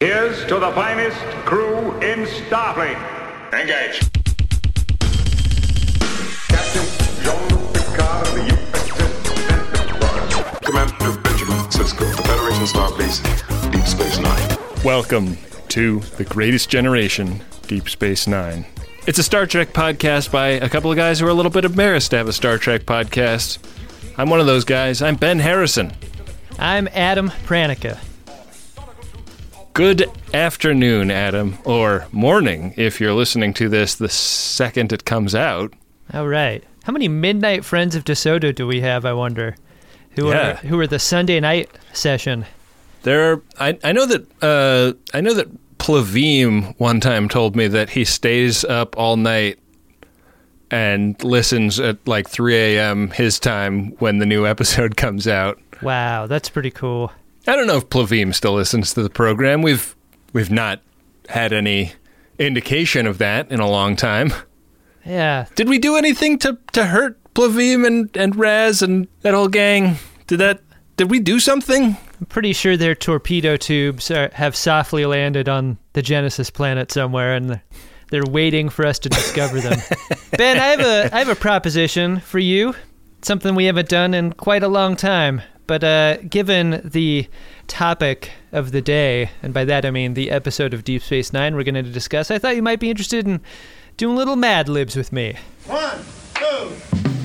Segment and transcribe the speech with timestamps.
[0.00, 2.98] Here's to the finest crew in Starfleet.
[3.54, 4.00] Engage.
[6.48, 6.84] Captain
[7.24, 10.60] Jean-Luc Picard of the USS Enterprise.
[10.66, 13.22] Commander Benjamin Sisko, the Federation Star Base,
[13.70, 14.58] Deep Space Nine.
[14.84, 15.38] Welcome
[15.68, 18.66] to The Greatest Generation, Deep Space Nine.
[19.06, 21.64] It's a Star Trek podcast by a couple of guys who are a little bit
[21.64, 23.56] embarrassed to have a Star Trek podcast.
[24.18, 25.00] I'm one of those guys.
[25.00, 25.90] I'm Ben Harrison.
[26.58, 27.98] I'm Adam Pranica.
[29.76, 35.74] Good afternoon, Adam, or morning if you're listening to this the second it comes out.
[36.14, 36.64] All right.
[36.84, 39.04] How many midnight friends of DeSoto do we have?
[39.04, 39.54] I wonder.
[40.12, 40.52] Who Yeah.
[40.52, 42.46] are who are the Sunday night session?
[43.02, 45.48] There, are, I, I know that uh, I know that
[45.78, 49.58] Plavim one time told me that he stays up all night
[50.70, 53.10] and listens at like 3 a.m.
[53.10, 55.60] his time when the new episode comes out.
[55.82, 57.12] Wow, that's pretty cool.
[57.46, 59.62] I don't know if Plavim still listens to the program.
[59.62, 59.94] We've
[60.32, 60.80] we've not
[61.28, 61.92] had any
[62.38, 64.32] indication of that in a long time.
[65.04, 65.46] Yeah.
[65.54, 69.96] Did we do anything to, to hurt Plavim and, and Raz and that whole gang?
[70.26, 70.60] Did that
[70.96, 71.96] did we do something?
[72.20, 77.34] I'm pretty sure their torpedo tubes are, have softly landed on the Genesis planet somewhere
[77.34, 77.62] and they're,
[78.10, 79.78] they're waiting for us to discover them.
[80.38, 82.74] ben, I have a I have a proposition for you.
[83.22, 85.42] Something we haven't done in quite a long time.
[85.66, 87.28] But uh, given the
[87.66, 91.56] topic of the day, and by that I mean the episode of Deep Space Nine
[91.56, 93.40] we're going to discuss, I thought you might be interested in
[93.96, 95.36] doing little Mad Libs with me.
[95.66, 95.98] One,
[96.34, 96.72] two.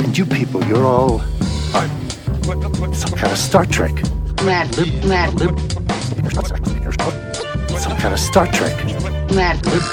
[0.04, 1.20] And you people, you're all
[2.94, 3.94] some kind of Star Trek.
[4.44, 5.58] Mad Lib, Mad Lib,
[7.80, 8.76] Some kind of Star Trek.
[9.32, 9.84] Mad Lib.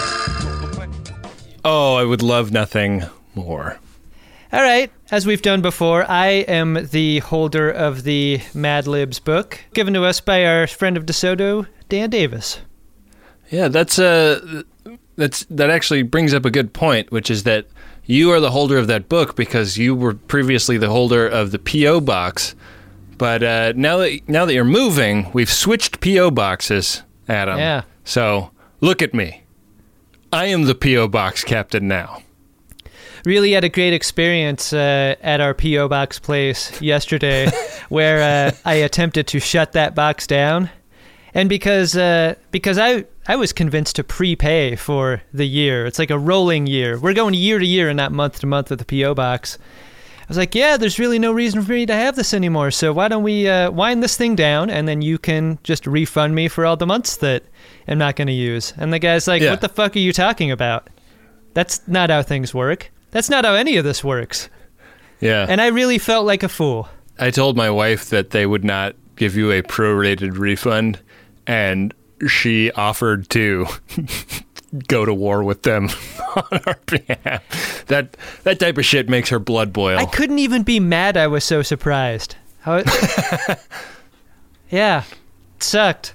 [1.65, 3.79] Oh, I would love nothing more.
[4.53, 9.61] All right, as we've done before, I am the holder of the Mad Libs book,
[9.75, 12.61] given to us by our friend of DeSoto, Dan Davis.
[13.51, 14.63] Yeah, that's uh
[15.17, 17.67] that's that actually brings up a good point, which is that
[18.05, 21.59] you are the holder of that book because you were previously the holder of the
[21.59, 22.55] PO box.
[23.17, 27.59] But uh, now that now that you're moving, we've switched PO boxes, Adam.
[27.59, 27.83] Yeah.
[28.05, 29.43] So look at me.
[30.33, 32.23] I am the PO box captain now.
[33.25, 35.89] Really had a great experience uh, at our P.O.
[35.89, 37.51] Box place yesterday
[37.89, 40.71] where uh, I attempted to shut that box down.
[41.35, 45.85] And because uh, because I I was convinced to prepay for the year.
[45.87, 46.99] It's like a rolling year.
[46.99, 49.59] We're going year to year and not month to month with the PO box.
[50.21, 52.71] I was like, yeah, there's really no reason for me to have this anymore.
[52.71, 56.35] So why don't we uh, wind this thing down and then you can just refund
[56.35, 57.45] me for all the months that
[57.87, 58.75] I'm not going to use.
[58.77, 59.51] And the guy's like, Yeah.
[59.51, 60.89] what the fuck are you talking about?
[61.55, 62.91] That's not how things work.
[63.11, 64.49] That's not how any of this works.
[65.21, 65.47] Yeah.
[65.49, 66.89] And I really felt like a fool.
[67.19, 71.01] I told my wife that they would not give you a prorated refund,
[71.47, 71.93] and
[72.29, 73.67] she offered to
[74.89, 75.89] go to war with them
[76.37, 77.85] on our behalf.
[77.87, 79.99] That that type of shit makes her blood boil.
[79.99, 81.17] I couldn't even be mad.
[81.17, 82.37] I was so surprised.
[82.61, 82.77] How?
[84.71, 85.05] yeah,
[85.57, 86.15] it sucked.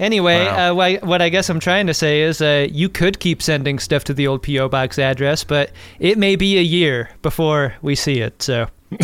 [0.00, 0.72] Anyway, Wow.
[0.72, 4.04] uh, what I guess I'm trying to say is uh, you could keep sending stuff
[4.04, 8.18] to the old PO box address, but it may be a year before we see
[8.20, 8.42] it.
[8.42, 8.66] So,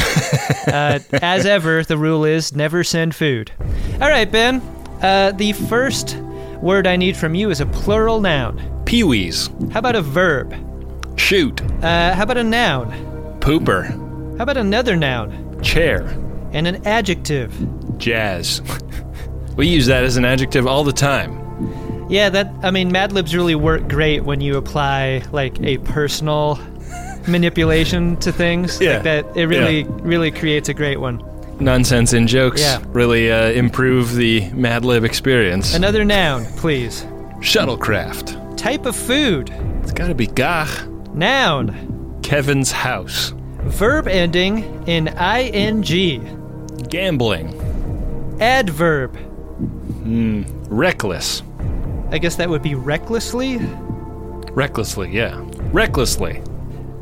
[0.67, 3.53] uh, as ever, the rule is never send food.
[4.01, 4.61] All right, Ben.
[5.01, 6.17] Uh, the first
[6.61, 8.59] word I need from you is a plural noun.
[8.85, 10.55] Peewees, How about a verb?
[11.17, 12.91] shoot, Uh, how about a noun?
[13.41, 13.89] pooper,
[14.37, 15.61] How about another noun?
[15.63, 16.03] chair,
[16.53, 17.55] And an adjective?
[17.99, 18.61] jazz.
[19.61, 21.37] we use that as an adjective all the time.
[22.09, 26.59] Yeah, that I mean, Mad Libs really work great when you apply like a personal
[27.29, 28.81] manipulation to things.
[28.81, 28.95] Yeah.
[28.95, 31.23] Like that it really really creates a great one.
[31.61, 32.83] Nonsense in jokes Yeah.
[32.89, 35.75] really uh, improve the Mad Lib experience.
[35.75, 37.03] Another noun, please.
[37.41, 38.57] Shuttlecraft.
[38.57, 39.51] Type of food.
[39.83, 40.89] It's got to be Gagh.
[41.15, 42.19] Noun.
[42.23, 43.35] Kevin's house.
[43.65, 45.83] Verb ending in ing.
[46.89, 48.37] Gambling.
[48.41, 49.19] Adverb.
[50.03, 51.43] Hmm, reckless.
[52.11, 53.59] I guess that would be recklessly.
[54.53, 55.41] Recklessly, yeah.
[55.73, 56.43] Recklessly.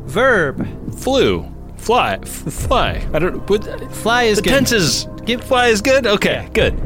[0.04, 0.66] Verb.
[0.98, 1.46] Flew.
[1.76, 2.18] Fly.
[2.22, 3.06] F- fly.
[3.14, 3.48] I don't.
[3.48, 3.64] What,
[3.94, 4.50] Fly is the good.
[4.50, 5.06] tenses.
[5.24, 6.06] Give- fly is good.
[6.06, 6.78] Okay, good.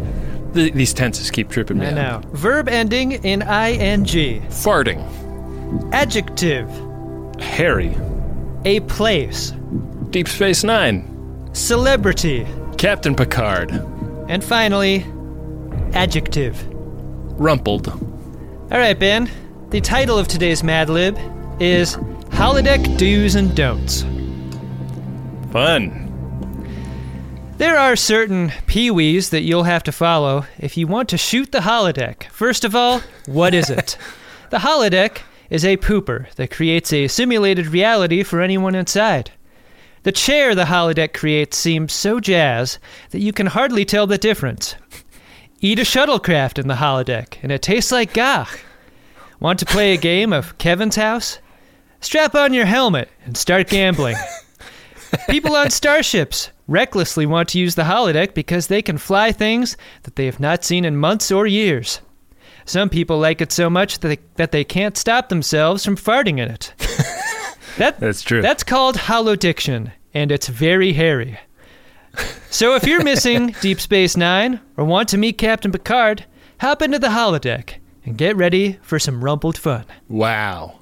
[0.54, 1.94] The, these tenses keep tripping me I up.
[2.24, 2.30] know.
[2.32, 4.04] Verb ending in ing.
[4.50, 5.00] Farting.
[5.92, 6.68] Adjective.
[7.40, 7.96] Harry.
[8.64, 9.52] A place.
[10.10, 11.48] Deep Space Nine.
[11.54, 12.46] Celebrity.
[12.76, 13.70] Captain Picard.
[14.28, 15.06] And finally,
[15.94, 16.66] adjective.
[17.38, 17.88] Rumpled.
[17.88, 19.30] All right, Ben.
[19.70, 21.18] The title of today's Mad Lib
[21.60, 21.96] is
[22.30, 24.02] Holodeck Do's and Don'ts.
[25.52, 26.02] Fun.
[27.58, 31.60] There are certain peewees that you'll have to follow if you want to shoot the
[31.60, 32.24] holodeck.
[32.24, 33.96] First of all, what is it?
[34.50, 35.18] the holodeck
[35.48, 39.30] is a pooper that creates a simulated reality for anyone inside.
[40.02, 42.78] The chair the holodeck creates seems so jazz
[43.10, 44.74] that you can hardly tell the difference.
[45.64, 48.48] Eat a shuttlecraft in the holodeck, and it tastes like gagh.
[49.38, 51.38] Want to play a game of Kevin's House?
[52.00, 54.16] Strap on your helmet and start gambling.
[55.30, 60.16] People on starships recklessly want to use the holodeck because they can fly things that
[60.16, 62.00] they have not seen in months or years.
[62.64, 66.40] Some people like it so much that they, that they can't stop themselves from farting
[66.40, 66.74] in it.
[67.78, 68.42] That, That's true.
[68.42, 71.38] That's called holodiction, and it's very hairy.
[72.50, 76.26] So if you're missing Deep Space Nine or want to meet Captain Picard,
[76.60, 79.84] hop into the holodeck and get ready for some rumpled fun.
[80.08, 80.80] Wow.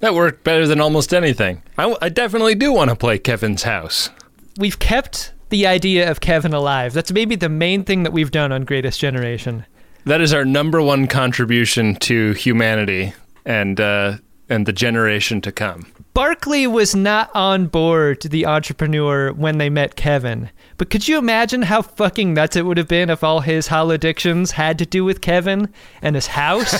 [0.00, 1.62] That worked better than almost anything.
[1.76, 4.10] I, I definitely do want to play Kevin's house.
[4.58, 6.92] We've kept the idea of Kevin alive.
[6.92, 9.64] That's maybe the main thing that we've done on Greatest Generation.
[10.04, 13.12] That is our number one contribution to humanity
[13.44, 14.18] and uh,
[14.48, 15.86] and the generation to come.
[16.18, 20.50] Barclay was not on board the entrepreneur when they met Kevin.
[20.76, 24.50] But could you imagine how fucking nuts it would have been if all his holodictions
[24.50, 25.72] had to do with Kevin
[26.02, 26.76] and his house?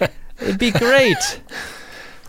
[0.40, 1.42] It'd be great.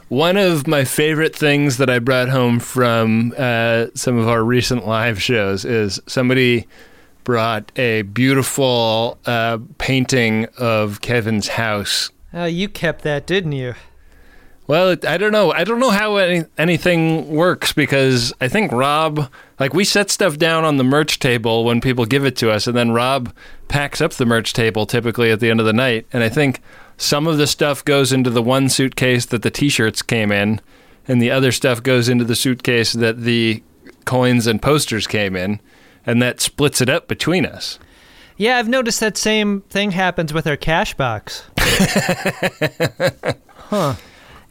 [0.10, 4.86] One of my favorite things that I brought home from uh, some of our recent
[4.86, 6.68] live shows is somebody
[7.24, 12.10] brought a beautiful uh, painting of Kevin's house.
[12.34, 13.76] Oh, you kept that, didn't you?
[14.68, 15.52] Well, it, I don't know.
[15.54, 20.38] I don't know how any, anything works because I think Rob, like, we set stuff
[20.38, 23.34] down on the merch table when people give it to us, and then Rob
[23.70, 26.06] packs up the merch table typically at the end of the night.
[26.12, 26.62] And I think
[26.98, 30.60] some of the stuff goes into the one suitcase that the t shirts came in,
[31.08, 33.64] and the other stuff goes into the suitcase that the
[34.04, 35.62] coins and posters came in,
[36.06, 37.80] and that splits it up between us.
[38.36, 41.44] Yeah, I've noticed that same thing happens with our cash box.
[43.70, 43.96] huh.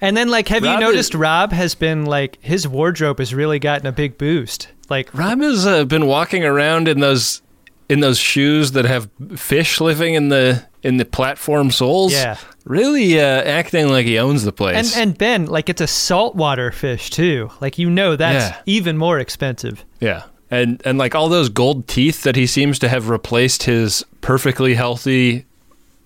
[0.00, 3.58] And then, like, have you noticed is- Rob has been, like, his wardrobe has really
[3.58, 4.68] gotten a big boost?
[4.90, 7.42] Like, Rob has uh, been walking around in those
[7.88, 12.12] in those shoes that have fish living in the in the platform soles.
[12.12, 12.36] Yeah.
[12.64, 14.96] really uh, acting like he owns the and, place.
[14.96, 17.48] and Ben, like, it's a saltwater fish, too.
[17.60, 18.60] Like, you know that's Yeah.
[18.66, 19.84] even more expensive.
[20.00, 24.04] yeah, and and like all those gold teeth that he seems to have replaced his
[24.20, 25.46] perfectly healthy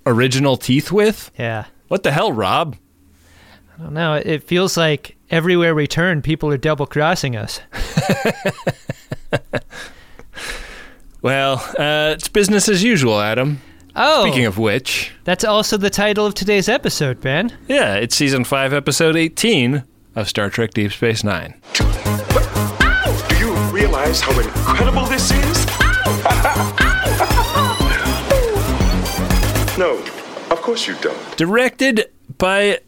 [0.07, 1.31] original teeth with.
[1.39, 1.65] Yeah.
[1.89, 2.77] What the hell, Rob?
[3.81, 4.15] I don't know.
[4.15, 7.61] It feels like everywhere we turn, people are double crossing us.
[11.23, 13.61] Well, uh, it's business as usual, Adam.
[13.94, 17.53] Oh, Speaking of which, that's also the title of today's episode, Ben.
[17.69, 19.85] yeah, it's season five, episode eighteen
[20.17, 21.61] of Star Trek: Deep Space Nine.
[21.75, 21.85] Do
[23.38, 25.67] you realize how incredible this is?
[29.79, 29.97] No,
[30.50, 31.37] of course you don't.
[31.38, 32.81] Directed by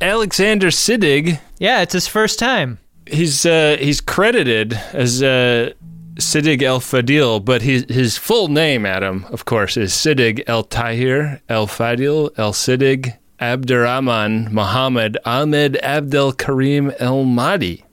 [0.00, 1.40] Alexander Siddig.
[1.58, 2.78] Yeah, it's his first time.
[3.06, 5.72] He's uh, he's credited as uh,
[6.16, 11.40] Siddig El Fadil, but his his full name, Adam, of course, is Siddig El Tahir
[11.48, 17.84] El Fadil El Siddig Abdurrahman Muhammad Ahmed Abdel Karim El Mahdi.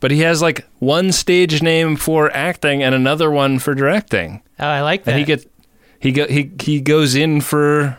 [0.00, 4.66] But he has like one stage name for acting and another one for directing, Oh,
[4.66, 5.12] I like that.
[5.12, 5.46] and he gets
[6.00, 7.96] he go he he goes in for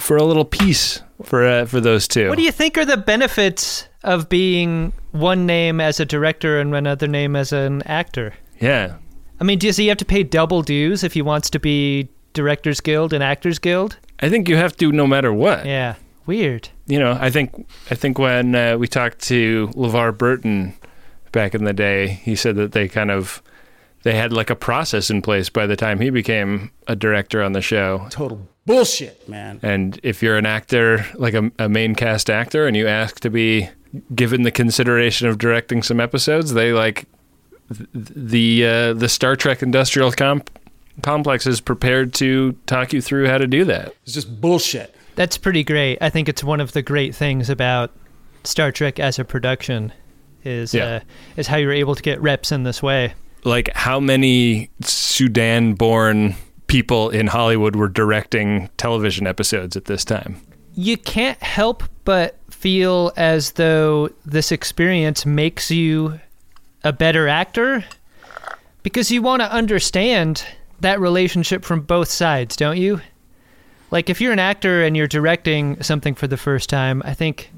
[0.00, 2.28] for a little piece for uh, for those two.
[2.28, 6.74] what do you think are the benefits of being one name as a director and
[6.74, 8.34] another name as an actor?
[8.60, 8.96] yeah.
[9.40, 12.80] I mean, does he have to pay double dues if he wants to be Directors
[12.82, 13.96] Guild and Actors Guild?
[14.20, 15.64] I think you have to no matter what.
[15.64, 15.94] Yeah,
[16.26, 16.68] weird.
[16.86, 20.74] you know, I think I think when uh, we talked to LeVar Burton
[21.32, 23.42] back in the day, he said that they kind of
[24.02, 27.52] they had like a process in place by the time he became a director on
[27.52, 28.06] the show.
[28.10, 29.60] Total bullshit, man.
[29.62, 33.30] And if you're an actor, like a, a main cast actor, and you ask to
[33.30, 33.68] be
[34.14, 37.06] given the consideration of directing some episodes, they like
[37.76, 40.50] th- the uh, the Star Trek industrial comp-
[41.02, 43.94] complex is prepared to talk you through how to do that.
[44.04, 44.94] It's just bullshit.
[45.16, 45.98] That's pretty great.
[46.00, 47.90] I think it's one of the great things about
[48.44, 49.92] Star Trek as a production
[50.44, 50.84] is Yeah.
[50.96, 51.00] uh,
[51.36, 53.14] is how you're able to get reps in this way.
[53.44, 56.34] like how many Sudan born
[56.70, 60.40] people in Hollywood were directing television episodes at this time.
[60.74, 66.20] You can't help but feel as though this experience makes you
[66.84, 67.84] a better actor
[68.84, 70.46] because you want to understand
[70.78, 73.00] that relationship from both sides, don't you?
[73.90, 77.50] Like if you're an actor and you're directing something for the first time, I think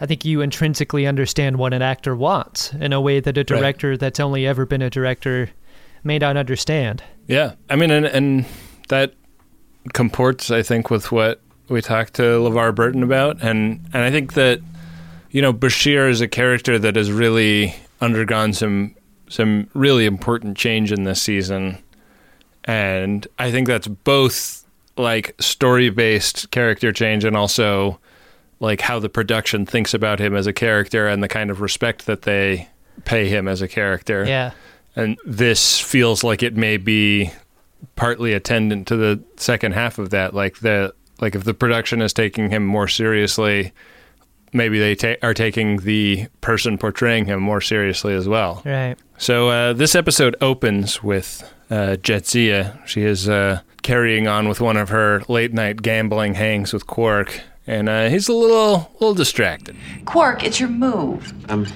[0.00, 3.96] I think you intrinsically understand what an actor wants in a way that a director
[3.96, 5.50] that's only ever been a director
[6.04, 7.02] may not understand.
[7.26, 8.44] Yeah, I mean, and, and
[8.88, 9.14] that
[9.92, 14.34] comports, I think, with what we talked to LeVar Burton about, and and I think
[14.34, 14.60] that
[15.30, 18.94] you know Bashir is a character that has really undergone some
[19.28, 21.78] some really important change in this season,
[22.64, 24.64] and I think that's both
[24.96, 27.98] like story based character change and also
[28.60, 32.06] like how the production thinks about him as a character and the kind of respect
[32.06, 32.68] that they
[33.04, 34.24] pay him as a character.
[34.24, 34.52] Yeah.
[34.96, 37.30] And this feels like it may be
[37.96, 40.34] partly attendant to the second half of that.
[40.34, 43.72] Like the like if the production is taking him more seriously,
[44.52, 48.62] maybe they ta- are taking the person portraying him more seriously as well.
[48.64, 48.96] Right.
[49.18, 52.84] So uh, this episode opens with uh, Jadzia.
[52.86, 57.40] She is uh, carrying on with one of her late night gambling hangs with Quark,
[57.66, 59.76] and uh, he's a little little distracted.
[60.04, 61.32] Quark, it's your move.
[61.50, 61.66] Um,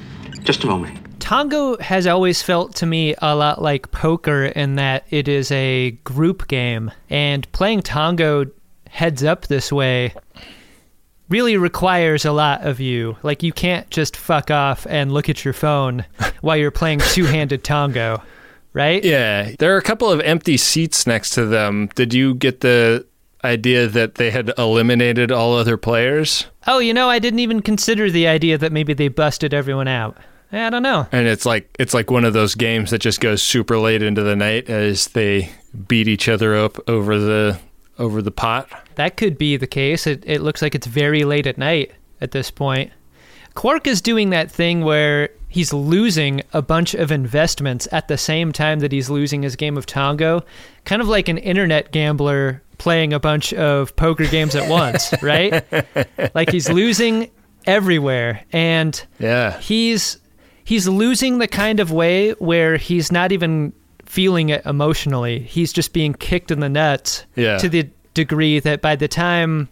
[0.43, 1.08] just a moment.
[1.19, 5.93] Tongo has always felt to me a lot like poker in that it is a
[6.05, 8.51] group game, and playing Tongo
[8.89, 10.15] heads up this way
[11.29, 13.17] really requires a lot of you.
[13.23, 16.05] Like, you can't just fuck off and look at your phone
[16.41, 18.23] while you're playing two handed Tongo,
[18.73, 19.05] right?
[19.05, 21.91] Yeah, there are a couple of empty seats next to them.
[21.95, 23.07] Did you get the
[23.45, 26.47] idea that they had eliminated all other players?
[26.67, 30.17] Oh, you know, I didn't even consider the idea that maybe they busted everyone out.
[30.51, 31.07] I don't know.
[31.13, 34.23] And it's like it's like one of those games that just goes super late into
[34.23, 35.51] the night as they
[35.87, 37.59] beat each other up over the
[37.99, 38.69] over the pot.
[38.95, 40.07] That could be the case.
[40.07, 42.93] It, it looks like it's very late at night at this point.
[43.55, 48.53] Quark is doing that thing where he's losing a bunch of investments at the same
[48.53, 50.45] time that he's losing his game of Tongo,
[50.85, 55.65] kind of like an internet gambler playing a bunch of poker games at once, right?
[56.35, 57.31] Like he's losing
[57.67, 59.59] everywhere and Yeah.
[59.59, 60.19] he's
[60.69, 63.73] he's losing the kind of way where he's not even
[64.05, 65.39] feeling it emotionally.
[65.41, 67.57] He's just being kicked in the nuts Yeah.
[67.57, 69.69] to the degree that by the time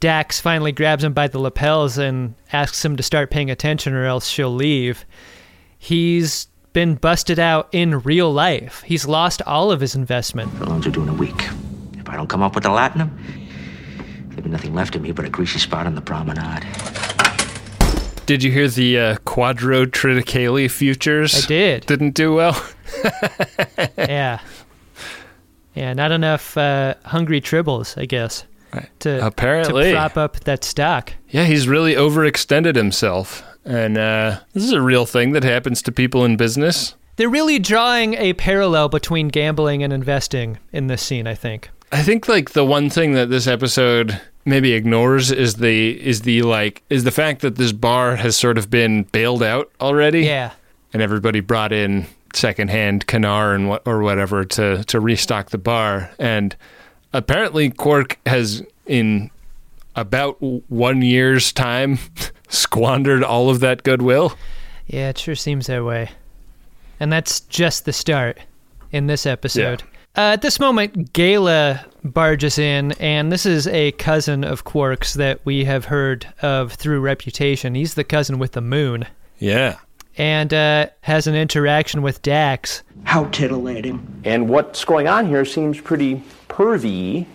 [0.00, 4.04] Dax finally grabs him by the lapels and asks him to start paying attention or
[4.06, 5.04] else she'll leave,
[5.78, 8.82] he's been busted out in real life.
[8.86, 10.58] He's lost all of his investment.
[10.58, 11.42] The loans are due in a week.
[11.98, 13.10] If I don't come up with the latinum,
[14.28, 16.64] there'll be nothing left of me but a greasy spot on the promenade.
[18.26, 21.44] Did you hear the uh, Quadro Triticale futures?
[21.44, 21.86] I did.
[21.86, 22.64] Didn't do well.
[23.98, 24.40] yeah.
[25.74, 28.44] Yeah, not enough uh, hungry tribbles, I guess,
[29.00, 29.90] to, Apparently.
[29.90, 31.14] to prop up that stock.
[31.30, 33.42] Yeah, he's really overextended himself.
[33.64, 36.94] And uh, this is a real thing that happens to people in business.
[37.16, 41.70] They're really drawing a parallel between gambling and investing in this scene, I think.
[41.92, 46.42] I think like the one thing that this episode maybe ignores is the is the
[46.42, 50.22] like is the fact that this bar has sort of been bailed out already.
[50.22, 50.52] Yeah.
[50.92, 56.10] And everybody brought in secondhand kanar and what or whatever to to restock the bar.
[56.18, 56.56] And
[57.12, 59.30] apparently Quark has in
[59.94, 61.98] about one year's time
[62.48, 64.36] squandered all of that goodwill.
[64.86, 66.10] Yeah, it sure seems that way.
[66.98, 68.38] And that's just the start
[68.90, 69.82] in this episode.
[70.14, 75.40] Uh, at this moment, Gaila barges in, and this is a cousin of Quark's that
[75.44, 77.74] we have heard of through reputation.
[77.74, 79.06] He's the cousin with the moon,
[79.38, 79.76] Yeah.
[80.18, 82.82] and uh, has an interaction with Dax.
[83.04, 84.20] How titillating.
[84.24, 87.26] And what's going on here seems pretty pervy,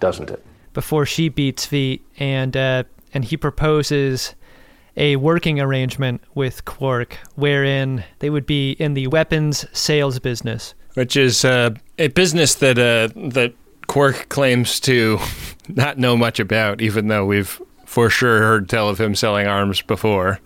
[0.00, 0.44] doesn't it?
[0.72, 4.36] before she beats feet, and uh, and he proposes
[4.96, 10.74] a working arrangement with Quark, wherein they would be in the weapons sales business.
[10.94, 13.54] Which is uh, a business that uh, that
[13.86, 15.18] Quark claims to
[15.68, 19.82] not know much about, even though we've for sure heard tell of him selling arms
[19.82, 20.38] before.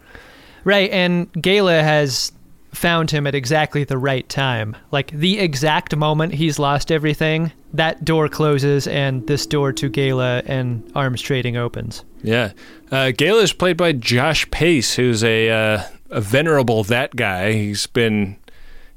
[0.65, 2.33] Right, and Gaila has
[2.73, 4.77] found him at exactly the right time.
[4.91, 10.43] Like the exact moment he's lost everything, that door closes and this door to Gaila
[10.47, 12.05] and arms trading opens.
[12.23, 12.53] Yeah,
[12.91, 17.53] uh, Gaila is played by Josh Pais, who's a uh, a venerable that guy.
[17.53, 18.37] He's been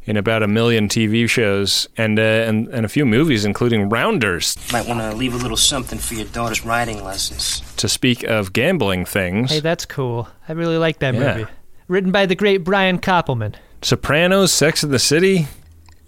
[0.08, 4.56] in about a million TV shows and uh, and and a few movies, including Rounders.
[4.72, 7.62] Might want to leave a little something for your daughter's riding lessons.
[7.78, 10.28] To speak of gambling things, Hey, that's cool.
[10.48, 11.38] I really like that Yeah.
[11.38, 11.52] movie.
[11.88, 13.56] Written by the great Brian Koppelman.
[13.82, 15.48] Sopranos, Sex in the City.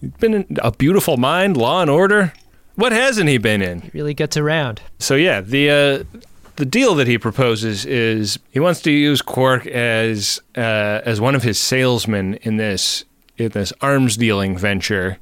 [0.01, 2.33] He's been in A Beautiful Mind, Law and Order.
[2.75, 3.81] What hasn't he been in?
[3.81, 4.81] He really gets around.
[4.99, 6.19] So yeah, the uh,
[6.55, 11.35] the deal that he proposes is he wants to use Quark as uh, as one
[11.35, 13.03] of his salesmen in this
[13.39, 15.17] in this arms dealing venture,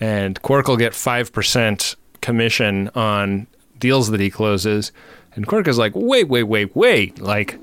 [0.00, 3.46] and Quark will get five percent commission on
[3.78, 4.92] deals that he closes.
[5.34, 7.58] And Quark is like, wait, wait, wait, wait, like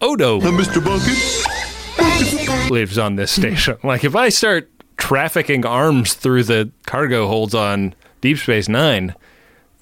[0.00, 0.84] Odo, Mr.
[0.84, 2.70] Bucket.
[2.70, 3.76] lives on this station.
[3.84, 9.14] like if I start trafficking arms through the cargo holds on Deep Space Nine,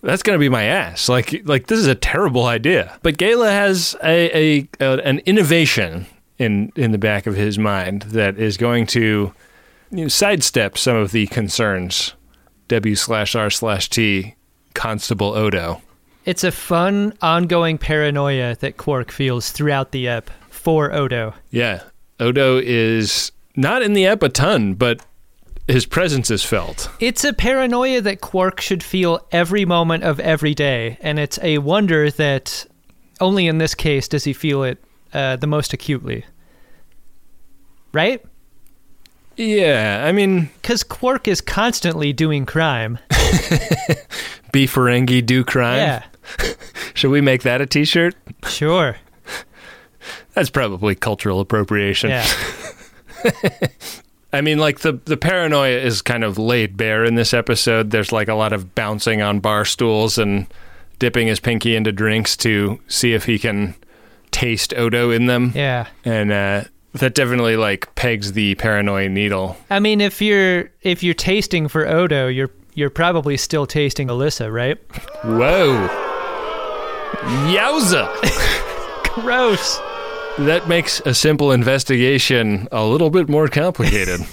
[0.02, 1.08] that's going to be my ass.
[1.08, 2.99] Like, like this is a terrible idea.
[3.02, 6.06] But Gaila has a, a, a an innovation
[6.42, 9.32] in in the back of his mind that is going to
[9.90, 12.14] you know, sidestep some of the concerns.
[12.68, 14.34] W slash R slash T
[14.75, 15.82] Constable Odo.
[16.25, 21.34] It's a fun, ongoing paranoia that Quark feels throughout the ep for Odo.
[21.50, 21.82] Yeah,
[22.20, 25.04] Odo is not in the ep a ton, but
[25.66, 26.88] his presence is felt.
[27.00, 31.58] It's a paranoia that Quark should feel every moment of every day, and it's a
[31.58, 32.66] wonder that
[33.20, 34.82] only in this case does he feel it
[35.12, 36.25] uh, the most acutely.
[37.92, 38.25] Right?
[39.37, 42.99] Yeah, I mean, Because Quark is constantly doing crime.
[44.52, 45.78] be Ferengi, do crime.
[45.78, 46.02] Yeah,
[46.94, 48.14] Should we make that a T-shirt?
[48.46, 48.96] sure.
[50.34, 52.11] That's probably cultural appropriation.
[52.11, 52.26] Yeah.
[54.32, 57.90] I mean, like the the paranoia is kind of laid bare in this episode.
[57.90, 60.46] There's like a lot of bouncing on bar stools and
[60.99, 63.75] dipping his pinky into drinks to see if he can
[64.30, 65.52] taste Odo in them.
[65.54, 65.87] Yeah.
[66.04, 69.56] And uh, that definitely like pegs the paranoia needle.
[69.70, 74.52] I mean, if you're if you're tasting for Odo, you're you're probably still tasting Alyssa,
[74.52, 74.78] right?
[75.25, 75.88] Whoa.
[77.52, 78.08] Yowza.
[79.22, 79.78] Gross.
[80.38, 84.20] That makes a simple investigation a little bit more complicated.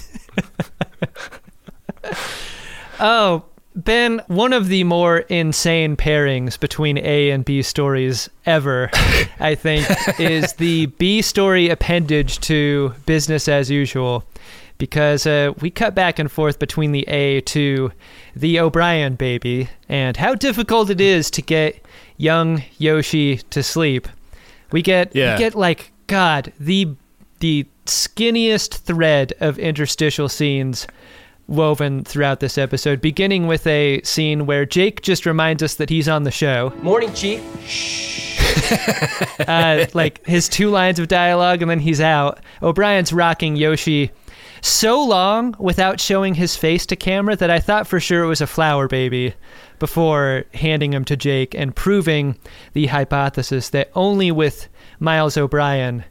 [3.02, 3.44] Oh,
[3.76, 8.90] Ben, one of the more insane pairings between A and B stories ever,
[9.40, 9.86] I think,
[10.18, 14.24] is the B story appendage to Business as Usual.
[14.78, 17.92] Because uh, we cut back and forth between the A to
[18.34, 21.84] the O'Brien baby and how difficult it is to get
[22.16, 24.08] young Yoshi to sleep.
[24.72, 25.34] We get Yeah.
[25.34, 26.88] we get like God the
[27.40, 30.86] the skinniest thread of interstitial scenes
[31.50, 36.08] woven throughout this episode, beginning with a scene where Jake just reminds us that he's
[36.08, 36.72] on the show.
[36.82, 37.42] Morning, Chief.
[39.48, 42.40] Uh, like his two lines of dialogue, and then he's out.
[42.62, 44.10] O'Brien's rocking Yoshi
[44.60, 48.40] so long without showing his face to camera that I thought for sure it was
[48.40, 49.34] a flower baby
[49.78, 52.36] before handing him to Jake and proving
[52.74, 56.04] the hypothesis that only with Miles O'Brien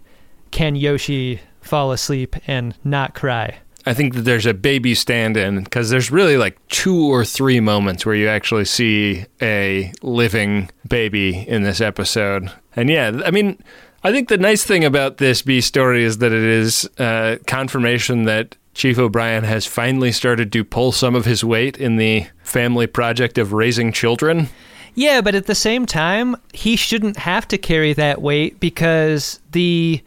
[0.52, 3.60] can Yoshi fall asleep and not cry.
[3.90, 7.60] I think that there's a baby stand in because there's really like two or three
[7.60, 12.52] moments where you actually see a living baby in this episode.
[12.76, 13.58] And yeah, I mean,
[14.04, 18.26] I think the nice thing about this B story is that it is uh, confirmation
[18.26, 22.86] that Chief O'Brien has finally started to pull some of his weight in the family
[22.86, 24.50] project of raising children.
[24.94, 30.04] Yeah, but at the same time, he shouldn't have to carry that weight because the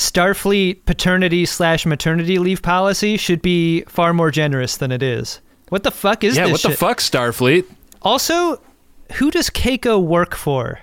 [0.00, 5.40] Starfleet paternity slash maternity leave policy should be far more generous than it is.
[5.68, 6.52] What the fuck is yeah, this?
[6.52, 7.66] what the fuck, Starfleet?
[8.00, 8.62] Also,
[9.12, 10.80] who does Keiko work for?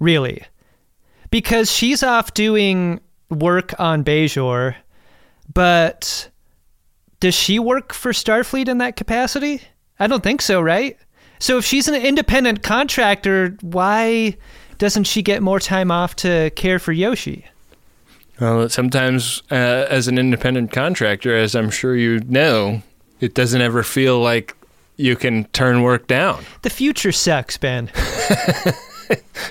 [0.00, 0.42] Really?
[1.30, 2.98] Because she's off doing
[3.30, 4.74] work on Bajor,
[5.54, 6.28] but
[7.20, 9.62] does she work for Starfleet in that capacity?
[10.00, 10.98] I don't think so, right?
[11.38, 14.36] So if she's an independent contractor, why
[14.78, 17.46] doesn't she get more time off to care for Yoshi?
[18.40, 22.82] Well, sometimes uh, as an independent contractor, as I'm sure you know,
[23.20, 24.56] it doesn't ever feel like
[24.96, 26.44] you can turn work down.
[26.62, 27.90] The future sucks, Ben.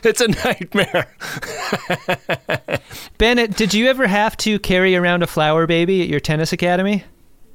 [0.03, 1.13] It's a nightmare.
[3.17, 7.03] Bennett, did you ever have to carry around a flower baby at your tennis academy?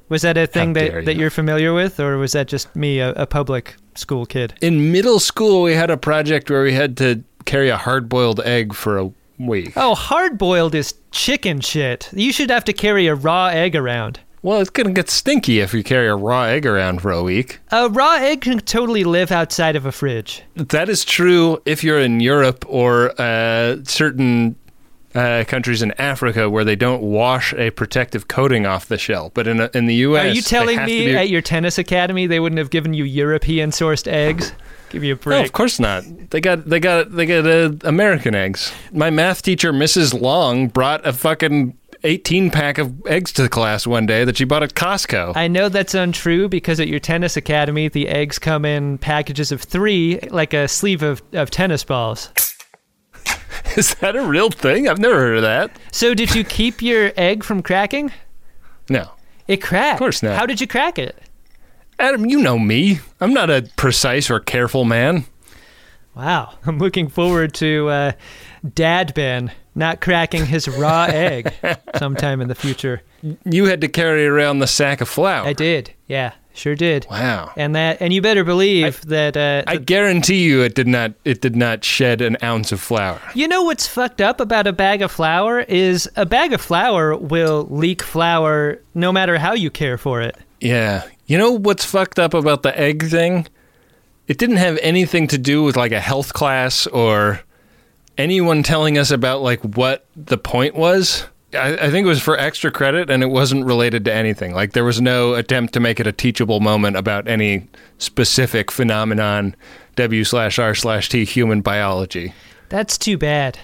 [0.09, 1.21] Was that a thing that, that you.
[1.21, 4.53] you're familiar with, or was that just me, a, a public school kid?
[4.61, 8.39] In middle school, we had a project where we had to carry a hard boiled
[8.41, 9.73] egg for a week.
[9.75, 12.09] Oh, hard boiled is chicken shit.
[12.13, 14.19] You should have to carry a raw egg around.
[14.41, 17.23] Well, it's going to get stinky if you carry a raw egg around for a
[17.23, 17.59] week.
[17.71, 20.43] A raw egg can totally live outside of a fridge.
[20.55, 24.55] That is true if you're in Europe or uh, certain
[25.15, 29.31] uh, countries in Africa where they don't wash a protective coating off the shell.
[29.33, 32.27] But in, a, in the U.S., Are you telling me be- at your tennis academy
[32.27, 34.51] they wouldn't have given you European sourced eggs?
[34.95, 36.05] Give you a No, of course not.
[36.29, 38.71] They got they got they got uh, American eggs.
[38.93, 40.17] My math teacher, Mrs.
[40.17, 44.63] Long, brought a fucking eighteen pack of eggs to class one day that she bought
[44.63, 45.35] at Costco.
[45.35, 49.61] I know that's untrue because at your tennis academy, the eggs come in packages of
[49.61, 52.29] three, like a sleeve of, of tennis balls.
[53.75, 54.87] Is that a real thing?
[54.87, 55.71] I've never heard of that.
[55.91, 58.13] So, did you keep your egg from cracking?
[58.87, 59.11] No,
[59.49, 59.95] It cracked.
[59.95, 60.37] Of course not.
[60.37, 61.21] How did you crack it?
[61.99, 62.99] Adam, you know me.
[63.21, 65.25] I'm not a precise or careful man.
[66.15, 66.53] Wow.
[66.65, 68.11] I'm looking forward to uh,
[68.73, 71.53] Dad Ben not cracking his raw egg
[71.97, 73.01] sometime in the future.
[73.43, 75.45] you had to carry around the sack of flour.
[75.45, 75.93] I did.
[76.07, 77.05] Yeah, sure did.
[77.09, 77.51] Wow.
[77.57, 79.35] And that, and you better believe that.
[79.35, 81.13] Uh, I guarantee you, it did not.
[81.25, 83.19] It did not shed an ounce of flour.
[83.33, 87.17] You know what's fucked up about a bag of flour is a bag of flour
[87.17, 90.37] will leak flour no matter how you care for it.
[90.61, 91.03] Yeah.
[91.25, 93.47] You know what's fucked up about the egg thing?
[94.27, 97.41] It didn't have anything to do with like a health class or
[98.17, 101.25] anyone telling us about like what the point was.
[101.53, 104.53] I, I think it was for extra credit and it wasn't related to anything.
[104.53, 109.55] Like there was no attempt to make it a teachable moment about any specific phenomenon,
[109.95, 112.33] W slash R slash T human biology.
[112.69, 113.59] That's too bad.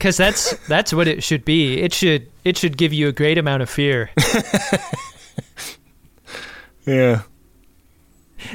[0.00, 1.80] Cause that's that's what it should be.
[1.80, 4.10] It should it should give you a great amount of fear.
[6.86, 7.22] Yeah.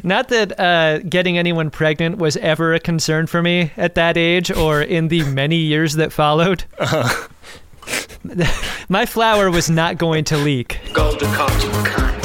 [0.03, 4.51] Not that uh, getting anyone pregnant was ever a concern for me at that age
[4.51, 6.63] or in the many years that followed.
[8.89, 10.79] My flour was not going to leak.
[10.93, 11.71] Golden cotton.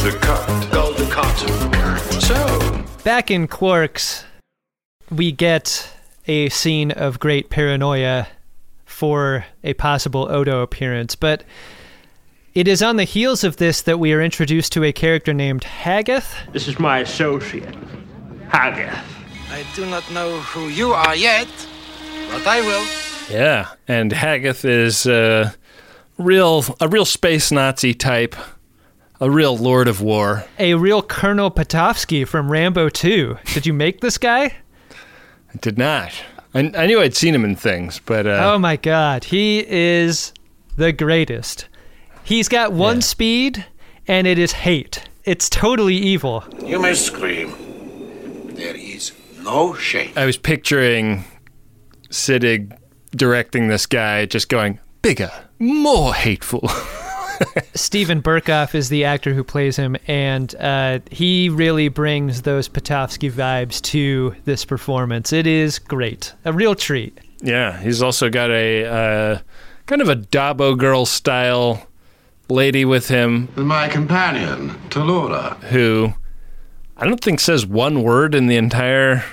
[0.04, 0.72] The cut.
[0.72, 2.20] Golden cotton.
[2.20, 4.24] So, Back in Quarks,
[5.10, 5.90] we get
[6.26, 8.26] a scene of great paranoia
[8.84, 11.44] for a possible Odo appearance, but
[12.54, 15.64] it is on the heels of this that we are introduced to a character named
[15.64, 16.34] Hagath.
[16.52, 17.74] This is my associate,
[18.48, 19.04] Hagath.
[19.50, 21.48] I do not know who you are yet,
[22.30, 22.86] but I will.
[23.30, 25.52] Yeah, and Hagath is uh,
[26.18, 28.36] real a real space Nazi type,
[29.20, 30.44] a real Lord of War.
[30.58, 33.38] A real Colonel Podovsky from Rambo 2.
[33.52, 34.54] Did you make this guy?
[34.92, 36.12] I did not.
[36.52, 40.32] I, I knew I'd seen him in things, but uh, Oh my god, he is
[40.76, 41.66] the greatest.
[42.24, 43.00] He's got one Yeah.
[43.02, 43.66] speed,
[44.08, 45.04] and it is hate.
[45.24, 46.44] It's totally evil.
[46.64, 47.54] You may scream.
[48.54, 50.12] There is no shame.
[50.16, 51.24] I was picturing
[52.10, 52.76] Siddig
[53.14, 56.68] directing this guy, just going bigger, more hateful.
[57.74, 63.30] Steven Berkoff is the actor who plays him, and uh, he really brings those Podovsky
[63.30, 65.32] vibes to this performance.
[65.32, 67.18] It is great, a real treat.
[67.42, 69.38] yeah, he's also got a uh,
[69.86, 71.86] kind of a Dabo girl style
[72.48, 75.56] lady with him My companion, Talura.
[75.64, 76.14] who
[76.96, 79.24] I don't think says one word in the entire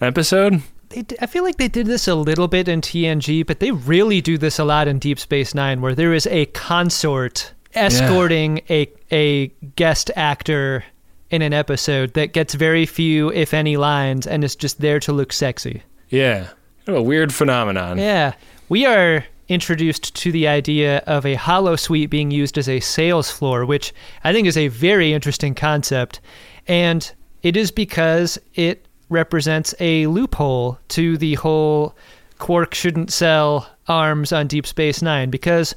[0.00, 0.62] episode.
[0.90, 3.70] They, d- I feel like they did this a little bit in TNG, but they
[3.70, 8.60] really do this a lot in Deep Space Nine, where there is a consort escorting
[8.68, 10.84] a a guest actor
[11.30, 15.12] in an episode that gets very few, if any, lines, and is just there to
[15.12, 15.82] look sexy.
[16.08, 16.48] Yeah,
[16.84, 17.98] kind of a weird phenomenon.
[17.98, 18.34] Yeah,
[18.68, 23.66] we are introduced to the idea of a holosuite being used as a sales floor,
[23.66, 23.92] which
[24.24, 26.20] I think is a very interesting concept,
[26.66, 27.10] and
[27.42, 31.94] it is because it represents a loophole to the whole
[32.38, 35.28] Quark shouldn't sell arms on Deep Space Nine.
[35.30, 35.74] Because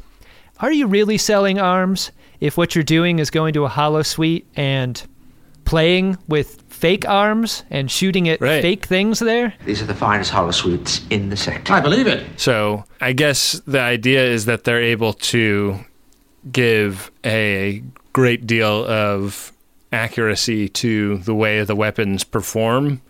[0.59, 5.05] are you really selling arms if what you're doing is going to a holosuite and
[5.65, 8.61] playing with fake arms and shooting at Right.
[8.61, 9.53] fake things there?
[9.65, 11.73] These are the finest holosuites in the sector.
[11.73, 12.25] I believe it.
[12.37, 15.79] So I guess the idea is that they're able to
[16.51, 19.51] give a great deal of
[19.91, 23.01] accuracy to the way the weapons perform.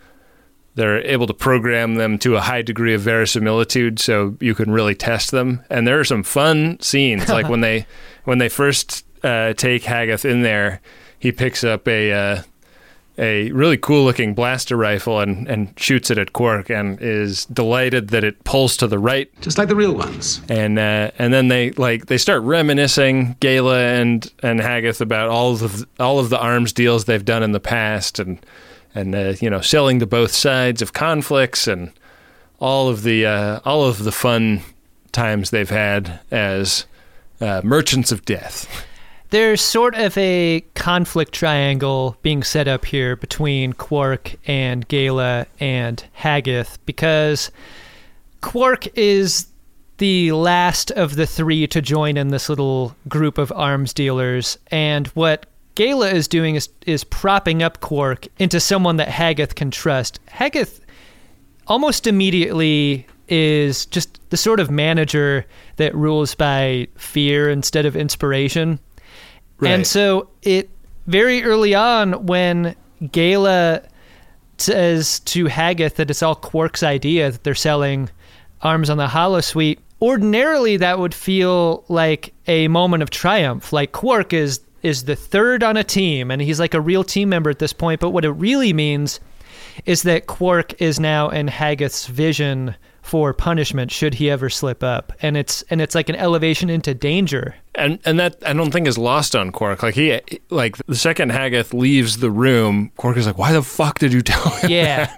[0.75, 4.95] They're able to program them to a high degree of verisimilitude, so you can really
[4.95, 5.63] test them.
[5.69, 7.85] And there are some fun scenes, like when they
[8.23, 10.81] when they first uh, take Hagath in there,
[11.23, 12.41] he picks up a uh,
[13.17, 18.09] a really cool looking blaster rifle and, and shoots it at Quark and is delighted
[18.09, 20.41] that it pulls to the right Just like the real ones.
[20.49, 25.53] and uh, and then they like they start reminiscing Gaila and and Hagath about all
[25.53, 28.45] of the, all of the arms deals they've done in the past and
[28.93, 31.91] and uh, you know selling to both sides of conflicts and
[32.59, 34.61] all of the uh, all of the fun
[35.13, 36.85] times they've had as
[37.39, 38.67] uh, merchants of death.
[39.33, 46.05] There's sort of a conflict triangle being set up here between Quark and Gaila and
[46.21, 47.49] Hagath because
[48.41, 49.47] Quark is
[49.97, 55.07] the last of the three to join in this little group of arms dealers, and
[55.07, 60.19] what Gaila is doing is is propping up Quark into someone that Hagath can trust.
[60.27, 60.79] Hagath
[61.65, 65.43] almost immediately is just the sort of manager
[65.77, 68.77] that rules by fear instead of inspiration.
[69.71, 70.69] And so it
[71.07, 73.85] very early on when Gaila
[74.57, 78.09] says to Hagath that it's all Quark's idea that they're selling
[78.61, 83.73] arms on the holosuite, ordinarily that would feel like a moment of triumph.
[83.73, 87.29] Like Quark is is the third on a team and he's like a real team
[87.29, 89.21] member at this point, but what it really means
[89.85, 95.13] is that Quark is now in Hagath's vision for punishment should he ever slip up.
[95.21, 97.55] And it's and it's like an elevation into danger.
[97.75, 99.83] And and that I don't think is lost on Quark.
[99.83, 103.99] Like he like the second Hagath leaves the room, Quark is like, "Why the fuck
[103.99, 105.15] did you tell him?" Yeah.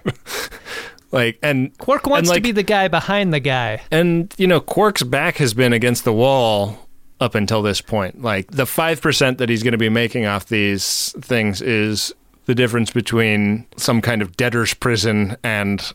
[1.12, 3.82] like and Quark wants and, to be the guy behind the guy.
[3.92, 6.90] And you know, Quark's back has been against the wall
[7.22, 8.22] up until this point.
[8.22, 12.14] Like the five percent that he's going to be making off these things is
[12.46, 15.94] the difference between some kind of debtor's prison and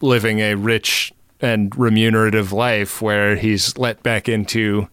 [0.00, 4.88] living a rich and remunerative life where he's let back into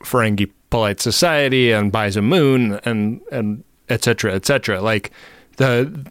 [0.00, 4.80] Ferengi polite society and buys a moon and and et cetera, et cetera.
[4.80, 5.10] Like
[5.56, 6.10] the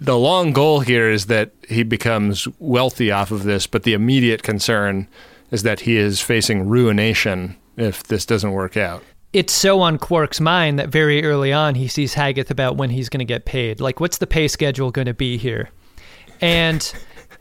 [0.00, 4.42] the long goal here is that he becomes wealthy off of this, but the immediate
[4.42, 5.08] concern
[5.50, 9.02] is that he is facing ruination if this doesn't work out.
[9.32, 13.08] It's so on Quark's mind that very early on he sees Hagath about when he's
[13.08, 13.80] going to get paid.
[13.80, 15.70] Like, what's the pay schedule going to be here?
[16.40, 16.94] And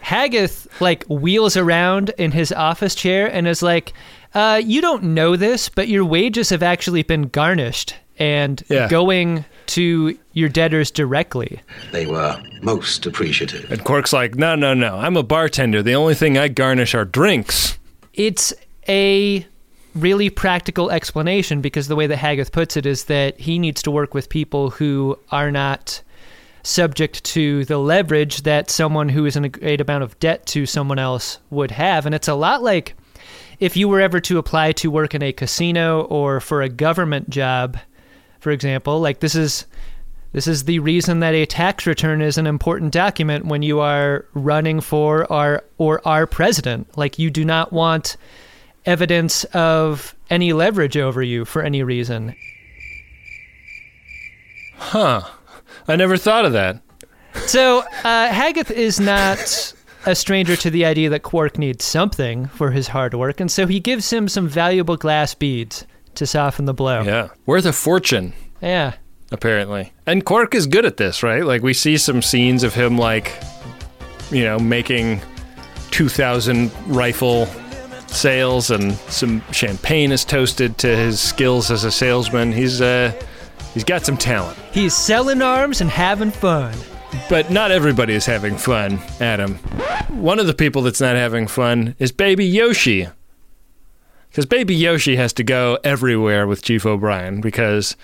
[0.04, 3.94] Hagath like wheels around in his office chair and is like,
[4.36, 8.88] uh, "You don't know this, but your wages have actually been garnished and Yeah.
[8.90, 11.62] going to your debtors directly."
[11.92, 13.72] They were most appreciative.
[13.72, 14.98] And Quark's like, no, no, no.
[14.98, 15.82] I'm a bartender.
[15.82, 17.78] The only thing I garnish are drinks.
[18.14, 18.54] It's
[18.90, 19.46] a
[19.96, 23.92] really practical explanation because the way that Hagath puts it is that he needs to
[23.92, 26.02] work with people who are not
[26.64, 30.66] subject to the leverage that someone who is in a great amount of debt to
[30.66, 32.06] someone else would have.
[32.06, 32.96] And it's a lot like
[33.60, 37.30] if you were ever to apply to work in a casino or for a government
[37.30, 37.78] job,
[38.40, 39.66] for example, like this is
[40.32, 44.26] this is the reason that a tax return is an important document when you are
[44.34, 46.98] running for our or our president.
[46.98, 48.18] Like you do not want
[48.86, 52.36] evidence of any leverage over you for any reason.
[54.76, 55.22] Huh.
[55.88, 56.82] I never thought of that.
[57.48, 59.74] So uh, Hagath is not
[60.06, 63.66] a stranger to the idea that Quark needs something for his hard work, and so
[63.68, 67.02] he gives him some valuable glass beads to soften the blow.
[67.02, 67.30] Yeah.
[67.46, 68.94] Worth a fortune, Yeah.
[69.32, 69.94] apparently.
[70.06, 71.44] And Quark is good at this, right?
[71.44, 73.32] Like, we see some scenes of him, like,
[74.30, 75.22] you know, making
[75.92, 77.48] 2,000 rifle
[78.08, 82.52] sales, and some champagne is toasted to his skills as a salesman.
[82.52, 83.12] He's, uh,
[83.74, 84.58] he's got some talent.
[84.72, 86.76] He's selling arms and having fun.
[87.30, 89.56] But not everybody is having fun, Adam.
[90.10, 93.08] One of the people that's not having fun is Baby Yoshi.
[94.30, 97.40] Because Baby Yoshi has to go everywhere with Chief O'Brien.
[97.40, 97.96] Because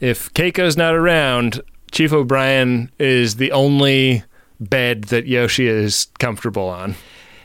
[0.00, 1.62] if Keiko's not around,
[1.92, 4.24] Chief O'Brien is the only
[4.58, 6.96] bed that Yoshi is comfortable on.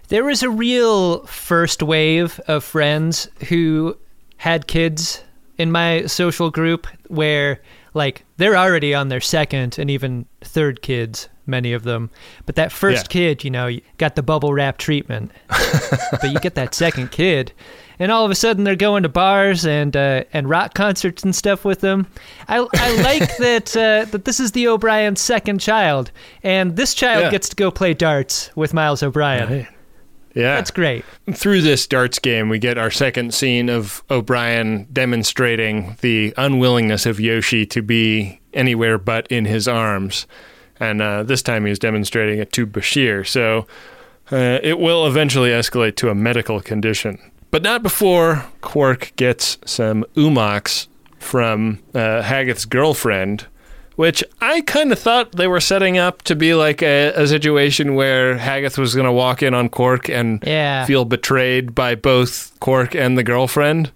[0.08, 3.98] There was a real first wave of friends who
[4.38, 5.24] had kids
[5.62, 7.62] in my social group where,
[7.94, 12.10] like, they're already on their second and even third kids, many of them.
[12.46, 13.10] But that first Yeah.
[13.10, 15.32] kid, you know, you got the bubble wrap treatment.
[16.12, 17.52] but you get that second kid.
[18.00, 21.36] And all of a sudden, they're going to bars and uh, and rock concerts and
[21.36, 22.08] stuff with them.
[22.48, 27.26] I, I like that uh, that this is the O'Brien's second child, and this child
[27.26, 27.30] Yeah.
[27.32, 29.68] gets to go play darts with Miles O'Brien.
[30.34, 30.56] Yeah.
[30.56, 31.04] That's great.
[31.34, 37.20] Through this darts game, we get our second scene of O'Brien demonstrating the unwillingness of
[37.20, 40.28] Yoshi to be anywhere but in his arms.
[40.80, 43.28] And uh, this time he was demonstrating it to Bashir.
[43.28, 43.68] So
[44.32, 47.20] uh, it will eventually escalate to a medical condition.
[47.52, 50.88] But not before Quark gets some oo-mox
[51.20, 53.46] from uh, Hagath's girlfriend,
[54.02, 57.94] which I kind of thought they were setting up to be like a, a situation
[57.94, 60.86] where Hagath was going to walk in on Quark and Yeah.
[60.86, 63.92] feel betrayed by both Quark and the girlfriend.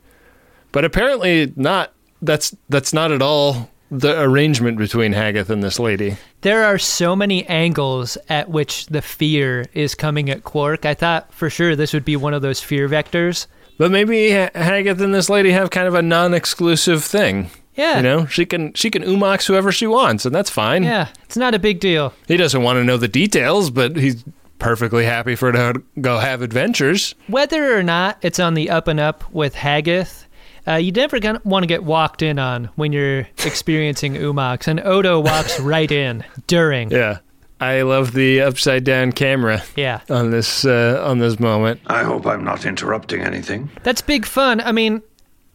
[0.72, 1.92] But apparently not.
[2.22, 6.18] That's that's not at all the arrangement between Hagath and this lady.
[6.42, 10.86] There are so many angles at which the fear is coming at Quark.
[10.86, 13.48] I thought for sure this would be one of those fear vectors.
[13.80, 17.50] But maybe Ha- Hagath and this lady have kind of a non-exclusive thing.
[17.76, 17.98] Yeah.
[17.98, 20.84] You know, she can she can oo-mox whoever she wants, and that's fine.
[20.84, 22.14] Yeah, it's not a big deal.
[22.28, 24.24] He doesn't want to know the details, but he's
[24.60, 27.16] perfectly happy for her to go have adventures.
[27.28, 30.26] Whether or not it's on the up and up with Hagath,
[30.68, 34.80] uh, you never gonna want to get walked in on when you're experiencing oo-mox, and
[34.80, 36.92] Odo walks right in during.
[36.92, 37.20] Yeah.
[37.60, 40.02] I love the upside down camera Yeah.
[40.10, 41.80] on this uh, on this moment.
[41.88, 43.70] I hope I'm not interrupting anything.
[43.84, 44.60] That's big fun.
[44.60, 45.02] I mean,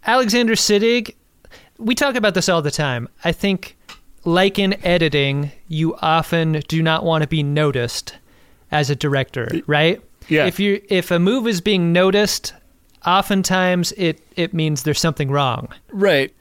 [0.07, 1.15] Alexander Siddig,
[1.81, 3.09] we talk about this all the time.
[3.25, 3.77] I think,
[4.25, 8.17] like in editing, you often do not want to be noticed
[8.71, 10.01] as a director, right?
[10.29, 10.47] Yeah.
[10.47, 12.55] If you if a move is being noticed,
[13.05, 15.69] oftentimes it it means there's something wrong.
[15.91, 16.33] Right.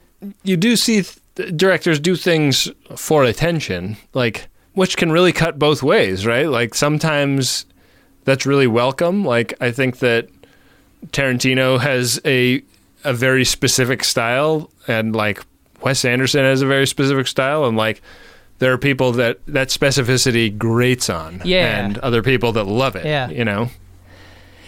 [0.44, 1.02] You do see
[1.34, 6.48] th- directors do things for attention, like which can really cut both ways, right?
[6.48, 7.66] Like sometimes
[8.24, 9.24] that's really welcome.
[9.24, 10.28] Like I think that
[11.08, 12.62] Tarantino has a
[13.04, 15.42] a very specific style, and like
[15.82, 18.02] Wes Anderson has a very specific style, and like
[18.58, 21.84] there are people that that specificity grates on, Yeah.
[21.84, 23.04] and other people that love it.
[23.06, 23.28] Yeah.
[23.30, 23.70] you know.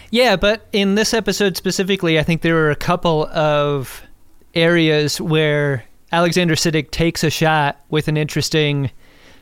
[0.09, 4.03] Yeah, but in this episode specifically, I think there were a couple of
[4.53, 8.91] areas where Alexander Siddig takes a shot with an interesting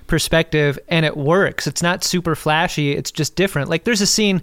[0.08, 1.67] perspective and it works.
[1.67, 3.69] It's not super flashy, it's just different.
[3.69, 4.41] Like there's a scene,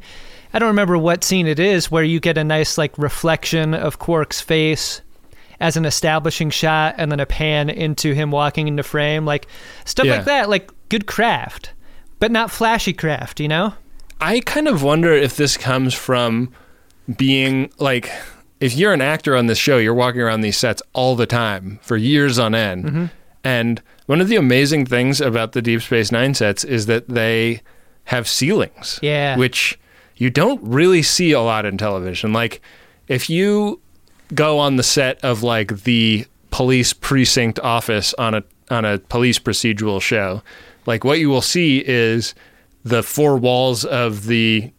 [0.52, 3.98] I don't remember what scene it is, where you get a nice like reflection of
[3.98, 5.02] Quark's face
[5.61, 9.24] as an establishing shot and then a pan into him walking into frame.
[9.26, 9.46] Like
[9.84, 10.16] stuff Yeah.
[10.16, 11.72] like that, like good craft,
[12.20, 13.74] but not flashy craft, you know?
[14.20, 16.50] I kind of wonder if this comes from
[17.16, 18.11] being like
[18.61, 21.78] if you're an actor on this show, you're walking around these sets all the time
[21.82, 22.84] for years on end.
[22.84, 23.04] Mm-hmm.
[23.44, 27.61] And one of the amazing things about the Deep Space Nine sets is that they
[28.04, 28.98] have ceilings.
[29.00, 29.37] Yeah.
[29.37, 29.78] Which
[30.18, 32.33] you don't really see a lot in television.
[32.33, 32.61] Like
[33.07, 33.81] if you
[34.35, 39.38] go on the set of like the police precinct office on a on a police
[39.38, 40.42] procedural show,
[40.87, 42.35] like what you will see is
[42.85, 44.70] the four walls of the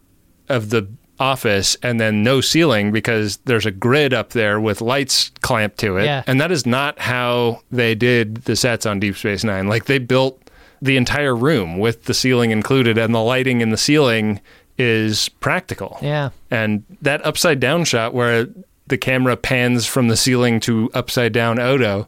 [0.48, 0.86] of the
[1.18, 5.98] office and then no ceiling because there's a grid up there with lights clamped to
[5.98, 6.04] it.
[6.04, 6.22] Yeah.
[6.26, 9.68] And that is not how they did the sets on Deep Space 9.
[9.68, 10.50] Like they built
[10.80, 14.40] the entire room with the ceiling included and the lighting in the ceiling
[14.80, 15.98] is practical.
[16.00, 16.30] Yeah.
[16.50, 18.48] And that upside down shot where
[18.86, 22.06] the camera pans from the ceiling to upside down Odo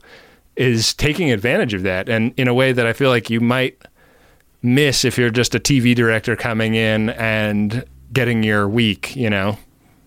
[0.56, 3.80] is taking advantage of that and in a way that I feel like you might
[4.62, 9.58] miss if you're just a TV director coming in and getting your week, you know.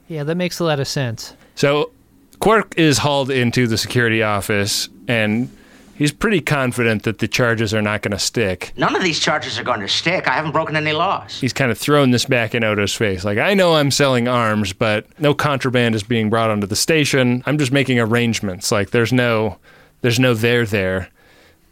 [0.08, 1.36] Yeah, that makes a lot of sense.
[1.54, 1.92] So
[2.40, 5.56] Quark is hauled into the security office and
[5.96, 8.72] he's pretty confident that the charges are not going to stick.
[8.78, 10.28] None of these charges are going to stick.
[10.28, 11.40] I haven't broken any laws.
[11.40, 13.24] He's kind of thrown this back in Odo's face.
[13.26, 17.42] Like, I know I'm selling arms, but no contraband is being brought onto the station.
[17.46, 18.72] I'm just making arrangements.
[18.72, 19.58] Like, there's no,
[20.02, 21.10] there's no there there.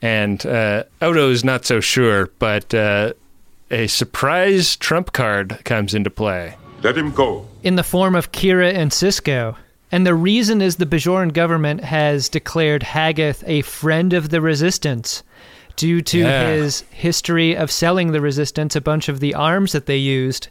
[0.02, 3.14] And uh, Odo is not so sure, but uh,
[3.72, 6.56] a surprise trump card comes into play.
[6.82, 7.48] Let him go.
[7.64, 9.56] in the form of Kira and Sisko.
[9.94, 15.22] And the reason is the Bajoran government has declared Hagath a friend of the resistance
[15.76, 16.48] due to Yeah.
[16.50, 20.48] his history of selling the resistance a bunch of the arms that they used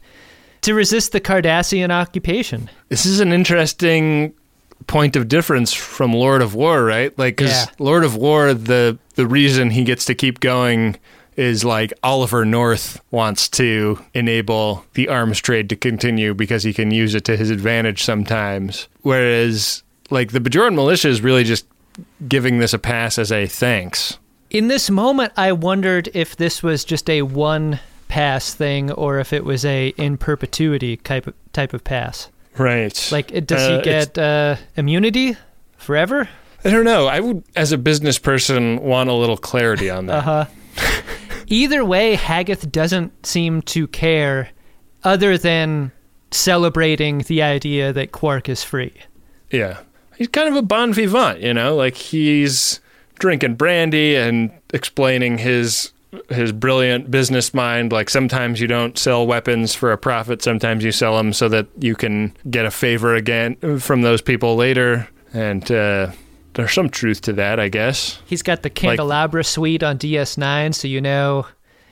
[0.61, 2.71] to resist the Cardassian occupation.
[2.89, 4.33] This is an interesting
[4.87, 7.17] point of difference from Lord of War, right?
[7.19, 7.67] Like, because Yeah.
[7.81, 10.97] Lord of War, the the reason he gets to keep going
[11.37, 16.91] is like Oliver North wants to enable the arms trade to continue because he can
[16.91, 18.89] use it to his advantage sometimes.
[19.01, 21.67] Whereas, like the Bajoran militia is really just
[22.29, 24.19] giving this a pass as a thanks.
[24.51, 29.33] In this moment, I wondered if this was just a one pass thing or if
[29.33, 32.29] it was a in perpetuity type of, type of pass.
[32.59, 33.09] Right.
[33.11, 35.37] Like, does Uh, he get uh, immunity
[35.79, 36.29] forever?
[36.65, 37.07] I don't know.
[37.07, 40.19] I would, as a business person, want a little clarity on that.
[40.19, 40.45] Uh huh.
[41.53, 44.49] Either way, Hagath doesn't seem to care,
[45.05, 45.93] other than
[46.31, 48.95] celebrating the idea that Quark is free.
[49.51, 49.81] Yeah.
[50.17, 52.81] He's kind of a bon vivant, you know, like he's
[53.19, 55.93] drinking brandy and explaining his
[56.31, 60.93] his brilliant business mind like sometimes you don't sell weapons for a profit, sometimes you
[60.93, 65.71] sell them so that you can get a favor again from those people later and
[65.71, 66.11] uh
[66.55, 68.21] there's some truth to that, I guess.
[68.27, 71.47] He's got the candelabra suite on DS9, so you know,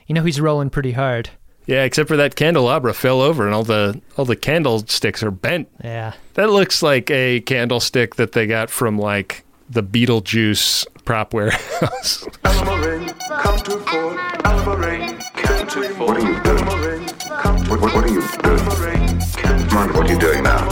[0.07, 1.29] you know he's rolling pretty hard.
[1.65, 5.69] Yeah, except for that candelabra fell over and all the all the candlesticks are bent.
[5.83, 6.13] Yeah.
[6.33, 12.23] That looks like a candlestick that they got from like the Beetlejuice prop warehouse.
[12.43, 14.17] Alamarin, come to Fort.
[14.43, 16.09] Alamarin, come to Fort.
[16.09, 16.63] What are you doing?
[16.65, 19.19] Alamarin, come to What, what, what are you doing?
[19.37, 20.67] Come to Mind what are you doing now?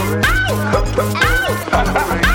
[1.50, 2.29] Exactly.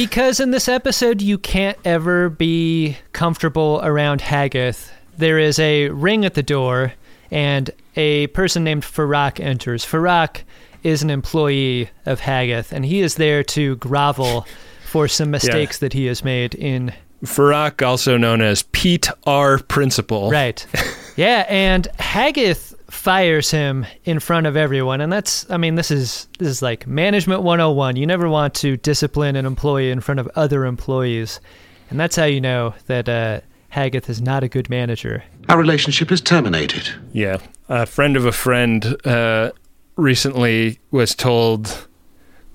[0.00, 4.90] Because in this episode, you can't ever be comfortable around Hagath.
[5.18, 6.94] There is a ring at the door,
[7.30, 9.84] and a person named Farak enters.
[9.84, 10.40] Farak
[10.82, 14.46] is an employee of Hagath, and he is there to grovel
[14.86, 16.94] for some mistakes that he has made in.
[17.22, 19.58] Farak, also known as Pete R.
[19.58, 20.30] Principal.
[20.30, 20.66] Right.
[21.16, 26.28] yeah, and Hagath fires him in front of everyone and that's I mean this is
[26.38, 27.96] this is like management 101.
[27.96, 31.40] You never want to discipline an employee in front of other employees.
[31.88, 33.40] And that's how you know that uh
[33.72, 35.22] Hagath is not a good manager.
[35.48, 36.88] Our relationship is terminated.
[37.12, 37.38] Yeah.
[37.68, 39.52] A friend of a friend uh,
[39.96, 41.86] recently was told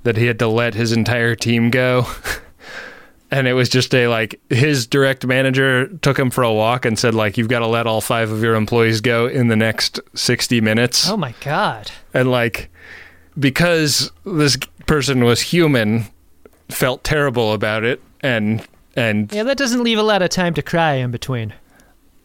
[0.04, 2.06] that he had to let his entire team go
[3.32, 6.98] and it was just a like his direct manager took him for a walk and
[7.00, 10.00] said like you've got to let all five of your employees go in the next
[10.14, 11.92] 60 minutes Oh my god.
[12.14, 12.70] and like
[13.38, 16.06] because this person was human
[16.70, 18.66] felt terrible about it and
[18.96, 21.54] and Yeah, that doesn't leave a lot of time to cry in between.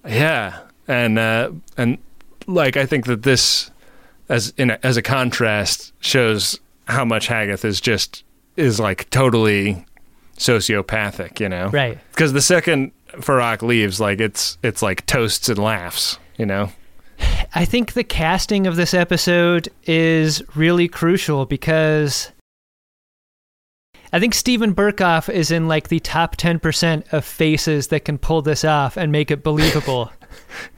[0.07, 1.99] yeah and uh and
[2.47, 3.71] like i think that this
[4.29, 8.23] as in a, as a contrast shows how much Hagath is just
[8.57, 9.85] is like totally
[10.41, 11.69] sociopathic, you know?
[11.69, 11.99] Right.
[12.11, 16.73] Because the second Farak leaves, like it's it's like toasts and laughs, you know?
[17.55, 22.33] I think the casting of this episode is really crucial because
[24.13, 28.41] I think Steven Berkoff is in like the top 10% of faces that can pull
[28.43, 30.11] this off and make it believable.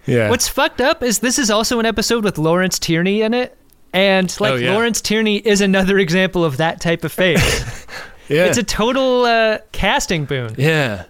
[0.07, 0.31] Yeah.
[0.31, 3.57] What's fucked up is this is also an episode with Lawrence Tierney in it.
[3.93, 4.73] And like Oh, yeah.
[4.73, 7.87] Lawrence Tierney is another example of that type of face.
[8.33, 8.47] yeah.
[8.47, 10.55] It's a total uh, casting boon.
[10.59, 11.05] Yeah.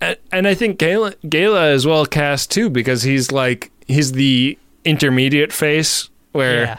[0.00, 4.58] And, and I think Gaila, Gaila is well cast too because he's like he's the
[4.84, 6.78] intermediate face where Yeah.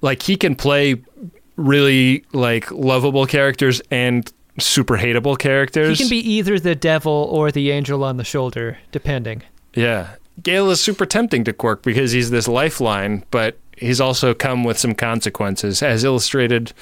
[0.00, 0.96] like he can play
[1.56, 5.98] really like lovable characters and super hateable characters.
[5.98, 9.42] He can be either the devil or the angel on the shoulder, depending.
[9.74, 10.14] Yeah.
[10.42, 14.78] Gaila is super tempting to Quark because he's this lifeline, but he's also come with
[14.78, 16.72] some consequences, as illustrated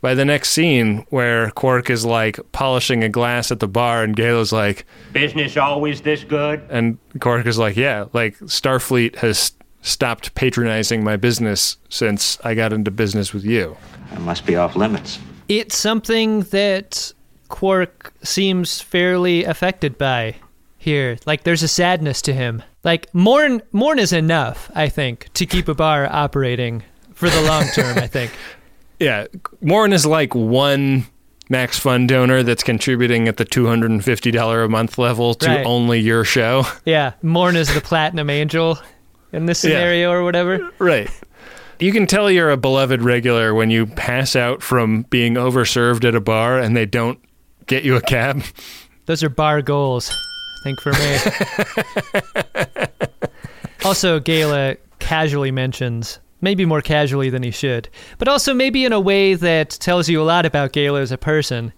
[0.00, 4.16] by the next scene where Quark is like polishing a glass at the bar and
[4.16, 6.62] Gaila like, Business always this good?
[6.70, 12.72] and Quark is like, yeah, like Starfleet has stopped patronizing my business since I got
[12.72, 13.76] into business with you.
[14.12, 15.18] I must be off limits.
[15.48, 17.12] It's something that
[17.48, 20.36] Quark seems fairly affected by
[20.76, 21.16] here.
[21.26, 22.62] Like there's a sadness to him.
[22.84, 26.82] Like Morn Morn is enough, I think, to keep a bar operating
[27.14, 28.32] for the long term, I think.
[28.98, 29.26] Yeah,
[29.60, 31.06] Morn is like one
[31.48, 35.64] Max Fund donor that's contributing at the $250 a month level to Right.
[35.66, 36.64] only your show.
[36.84, 38.78] Yeah, Morn is the platinum angel
[39.32, 39.70] in this Yeah.
[39.70, 40.68] scenario or whatever.
[40.78, 41.08] Right.
[41.80, 46.14] You can tell you're a beloved regular when you pass out from being overserved at
[46.16, 47.20] a bar and they don't
[47.66, 48.42] get you a cab.
[49.06, 51.18] Those are bar goals, I think, for me.
[53.84, 59.00] also, Gaila casually mentions, maybe more casually than he should, but also maybe in a
[59.00, 61.72] way that tells you a lot about Gaila as a person,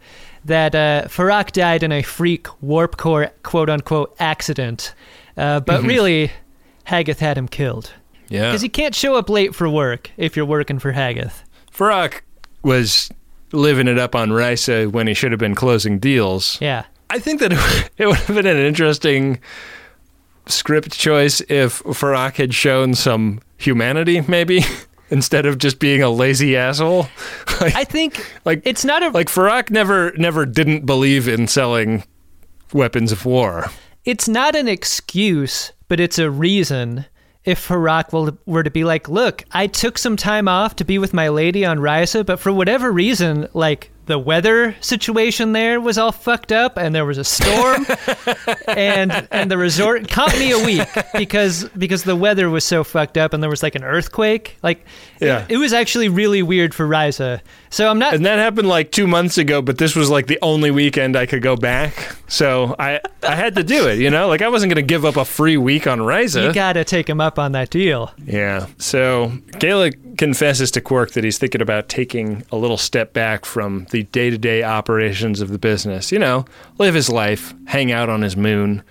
[0.45, 4.95] that uh, Farak died in a freak warp core quote unquote accident,
[5.37, 5.87] uh, but Mhm.
[5.89, 6.31] really,
[6.87, 7.93] Hagath had him killed.
[8.29, 8.49] Yeah.
[8.51, 11.43] Because you can't show up late for work if you're working for Hagath.
[11.77, 12.21] Farak
[12.63, 13.11] was
[13.53, 16.57] living it up on Risa when he should have been closing deals.
[16.61, 16.85] Yeah.
[17.11, 17.53] I think that
[17.99, 19.41] it would have been an interesting
[20.47, 24.65] script choice if Farak had shown some humanity, maybe,
[25.11, 27.09] instead of just being a lazy asshole.
[27.61, 32.05] Like, I think like it's not a like Farak never never didn't believe in selling
[32.73, 33.67] weapons of war.
[34.07, 37.05] it's not an excuse, but it's a reason.
[37.45, 40.99] If Farak will, were to be like, look, I took some time off to be
[40.99, 45.97] with my lady on Risa, but for whatever reason, like the weather situation there was
[45.99, 47.87] all fucked up, and there was a storm,
[48.69, 53.17] and and the resort caught me a week because because the weather was so fucked
[53.17, 54.57] up, and there was like an earthquake.
[54.63, 54.85] Like,
[55.21, 55.45] Yeah.
[55.45, 57.41] it, it was actually really weird for Risa.
[57.71, 58.15] So I'm not.
[58.15, 61.27] And that happened like two months ago, but this was like the only weekend I
[61.27, 62.17] could go back.
[62.27, 64.27] So I I had to do it, you know?
[64.29, 66.45] Like I wasn't gonna give up a free week on Risa.
[66.47, 68.13] You gotta take him up on that deal.
[68.25, 68.67] Yeah.
[68.79, 73.87] So Gaila confesses to Quark that he's thinking about taking a little step back from
[73.91, 76.11] the day to day operations of the business.
[76.11, 76.45] You know,
[76.79, 78.83] live his life, hang out on his moon,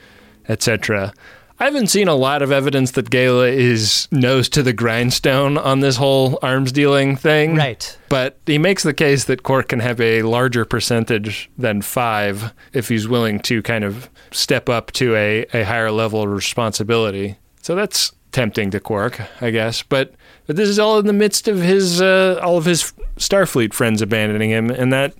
[0.47, 1.13] etc.
[1.61, 5.81] I haven't seen a lot of evidence that Gaila is nose to the grindstone on
[5.81, 7.55] this whole arms dealing thing.
[7.55, 7.97] Right.
[8.07, 12.87] But he makes the case that Quark can have a larger percentage than five if
[12.87, 17.37] he's willing to kind of step up to a, a higher level of responsibility.
[17.61, 19.83] So that's tempting to Quark, I guess.
[19.83, 20.13] But
[20.49, 24.01] but this is all in the midst of his uh, all of his Starfleet friends
[24.01, 25.13] abandoning him, and that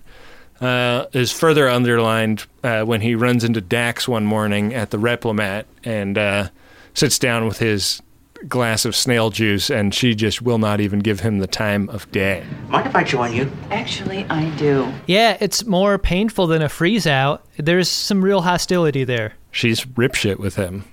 [0.59, 5.65] uh, is further underlined uh, when he runs into Dax one morning at the Replimat
[5.83, 6.49] and uh,
[6.95, 8.01] sits down with his
[8.47, 12.11] glass of snail juice, and she just will not even give him the time of
[12.11, 12.43] day.
[12.67, 13.51] Mind if I join you?
[13.69, 14.91] Actually, I do.
[15.05, 17.45] Yeah, it's more painful than a freeze out.
[17.55, 19.35] There's some real hostility there.
[19.51, 20.85] She's ripshit with him.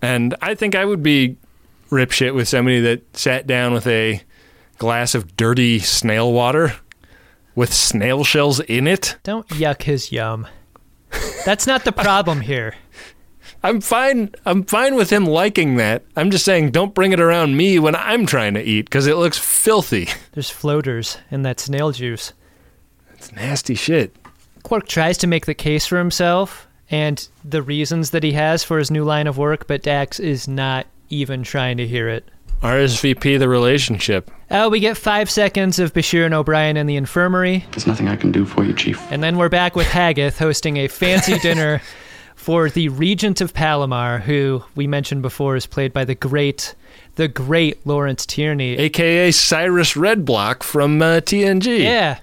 [0.00, 1.36] And I think I would be
[1.90, 4.22] ripshit with somebody that sat down with a
[4.78, 6.74] glass of dirty snail water
[7.54, 9.18] with snail shells in it.
[9.24, 10.46] Don't yuck his yum.
[11.44, 12.74] That's not the problem here.
[13.64, 14.30] I'm fine.
[14.46, 16.04] I'm fine with him liking that.
[16.14, 19.16] I'm just saying, don't bring it around me when I'm trying to eat because it
[19.16, 20.08] looks filthy.
[20.32, 22.32] There's floaters in that snail juice.
[23.14, 24.14] It's nasty shit.
[24.62, 28.78] Quark tries to make the case for himself and the reasons that he has for
[28.78, 32.28] his new line of work, but Dax is not even trying to hear it.
[32.62, 34.30] RSVP the relationship.
[34.50, 38.16] Uh, we get five seconds of Bashir and O'Brien in the infirmary, There's nothing I
[38.16, 39.00] can do for you, Chief.
[39.12, 41.80] and then we're back with Hagath hosting a fancy dinner
[42.34, 46.74] for the Regent of Palamar, who we mentioned before is played by the great,
[47.16, 48.76] the great Lawrence Tierney.
[48.76, 51.80] AKA Cyrus Redblock from uh, TNG.
[51.80, 52.18] Yeah.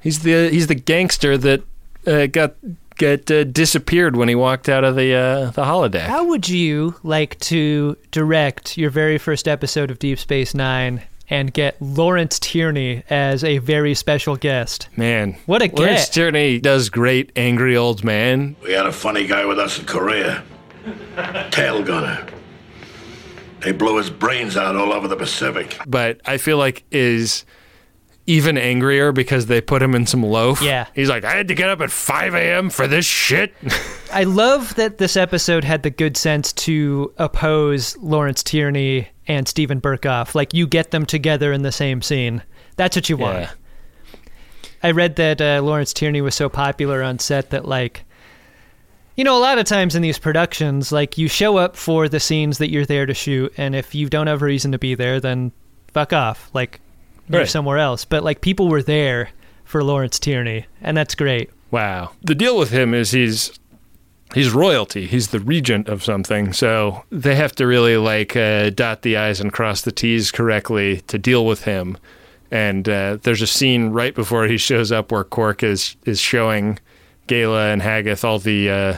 [0.00, 1.62] He's the he's the gangster that
[2.06, 2.54] uh, got
[2.96, 6.00] get uh, disappeared when he walked out of the uh, the holodeck.
[6.06, 11.52] How would you like to direct your very first episode of Deep Space Nine and
[11.54, 14.88] get Lawrence Tierney as a very special guest?
[14.96, 16.12] Man, What a Lawrence get.
[16.12, 18.56] Tierney does great angry old man.
[18.62, 20.42] We had a funny guy with us in Korea.
[21.50, 22.26] Tail gunner.
[23.60, 25.78] They blew his brains out all over the Pacific.
[25.86, 27.46] but I feel like is
[28.26, 30.62] even angrier because they put him in some loaf.
[30.62, 30.86] Yeah.
[30.94, 32.70] He's like, I had to get up at 5 a.m.
[32.70, 33.54] for this shit.
[34.12, 39.80] I love that this episode had the good sense to oppose Lawrence Tierney and Steven
[39.80, 40.34] Berkoff.
[40.34, 42.42] Like you get them together in the same scene.
[42.76, 43.40] That's what you want.
[43.40, 43.50] Yeah.
[44.82, 48.04] I read that uh, Lawrence Tierney was so popular on set that like
[49.16, 52.18] you know, a lot of times in these productions, like you show up for the
[52.18, 54.96] scenes that you're there to shoot, and if you don't have a reason to be
[54.96, 55.52] there, then
[55.92, 56.50] fuck off.
[56.52, 56.80] Like
[57.28, 57.48] move Right.
[57.48, 58.04] somewhere else.
[58.04, 59.30] But like people were there
[59.64, 61.50] for Lawrence Tierney, and that's great.
[61.70, 62.12] Wow.
[62.22, 63.58] The deal with him is he's
[64.34, 65.06] he's royalty.
[65.06, 66.52] He's the regent of something.
[66.52, 71.00] So they have to really like uh, dot the i's and cross the t's correctly
[71.08, 71.96] to deal with him.
[72.50, 76.78] And uh, there's a scene right before he shows up where Quark is is showing
[77.26, 78.96] Gaila and Hagath all the uh,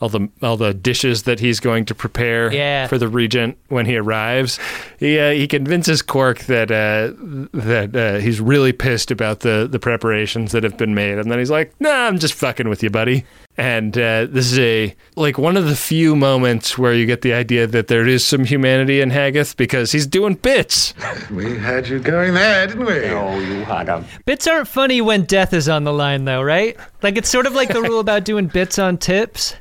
[0.00, 2.86] all the all the dishes that he's going to prepare Yeah.
[2.86, 4.58] for the regent when he arrives.
[4.98, 7.12] He uh, he convinces Quark that uh,
[7.52, 11.38] that uh, he's really pissed about the the preparations that have been made, and then
[11.38, 13.24] he's like, "Nah, I'm just fucking with you, buddy."
[13.58, 17.32] And uh, this is a like one of the few moments where you get the
[17.32, 20.92] idea that there is some humanity in Hagath because he's doing bits.
[21.30, 23.04] We had you going there, didn't we?
[23.08, 26.76] Oh, you had a Bits aren't funny when death is on the line, though, right?
[27.02, 29.54] Like it's sort of like the rule about doing bits on tips.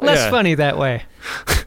[0.00, 0.30] Less Yeah.
[0.30, 1.02] funny that way.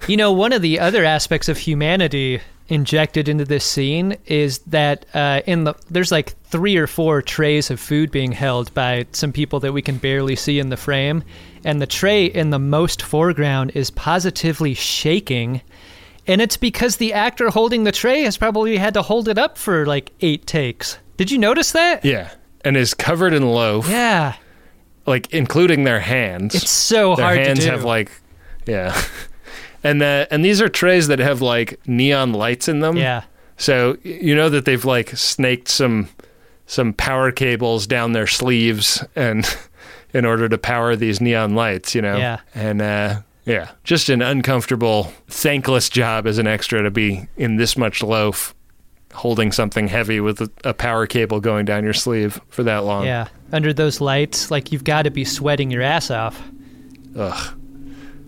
[0.07, 5.05] You know, one of the other aspects of humanity injected into this scene is that
[5.13, 9.31] uh, in the there's like three or four trays of food being held by some
[9.31, 11.23] people that we can barely see in the frame,
[11.63, 15.61] and the tray in the most foreground is positively shaking.
[16.27, 19.57] And it's because the actor holding the tray has probably had to hold it up
[19.57, 20.97] for like eight takes.
[21.17, 22.03] Did you notice that?
[22.03, 22.31] Yeah,
[22.65, 23.87] and is covered in loaf.
[23.87, 24.33] Yeah.
[25.05, 26.55] like including their hands.
[26.55, 28.11] It's so their hard to hands have like,
[28.65, 28.99] yeah,
[29.83, 32.97] and uh, and these are trays that have like neon lights in them.
[32.97, 33.23] Yeah.
[33.57, 36.09] So you know that they've like snaked some
[36.65, 39.45] some power cables down their sleeves and
[40.13, 41.93] in order to power these neon lights.
[41.93, 42.17] You know.
[42.17, 42.39] Yeah.
[42.55, 47.77] And uh, yeah, just an uncomfortable, thankless job as an extra to be in this
[47.77, 48.55] much loaf.
[49.13, 53.05] Holding something heavy with a, a power cable going down your sleeve for that long.
[53.05, 53.27] Yeah.
[53.51, 56.41] Under those lights, like you've got to be sweating your ass off.
[57.17, 57.57] Ugh.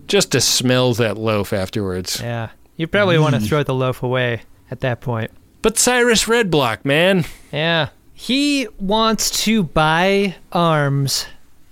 [0.06, 2.20] Just to smell that loaf afterwards.
[2.20, 2.50] Yeah.
[2.76, 5.30] You probably want to throw the loaf away at that point.
[5.62, 7.24] But Cyrus Redblock, man.
[7.52, 7.88] Yeah.
[8.12, 11.26] He wants to buy arms,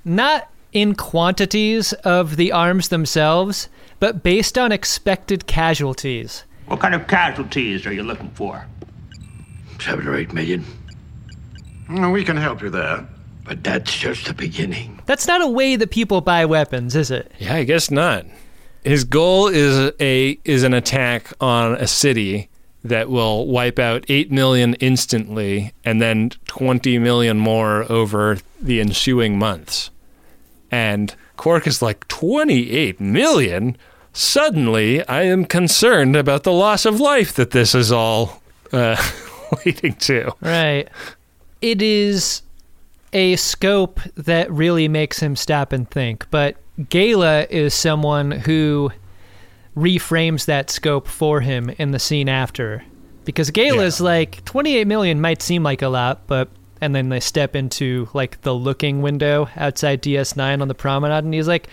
[0.04, 3.68] not in quantities of the arms themselves,
[4.00, 6.44] but based on expected casualties.
[6.66, 8.66] What kind of casualties are you looking for?
[9.80, 10.64] Seven or eight million.
[11.88, 13.06] Mm, We can help you there.
[13.52, 15.02] But that's just the beginning.
[15.04, 17.30] That's not a way that people buy weapons, is it?
[17.38, 18.24] Yeah, I guess not.
[18.82, 22.48] His goal is a is an attack on a city
[22.82, 29.38] that will wipe out 8 million instantly and then 20 million more over the ensuing
[29.38, 29.90] months.
[30.70, 33.76] And Quark is like 28 million?
[34.14, 38.40] Suddenly, I am concerned about the loss of life that this is all
[38.72, 38.96] uh,
[39.66, 40.32] leading to.
[40.40, 40.88] Right.
[41.60, 42.40] It is
[43.12, 46.26] a scope that really makes him stop and think.
[46.30, 48.90] But Gaila is someone who
[49.76, 52.84] reframes that scope for him in the scene after.
[53.24, 56.48] Because Gaila's like 28 million might seem like a lot, but
[56.80, 61.32] and then they step into like the looking window outside DS9 on the promenade and
[61.32, 61.68] he's like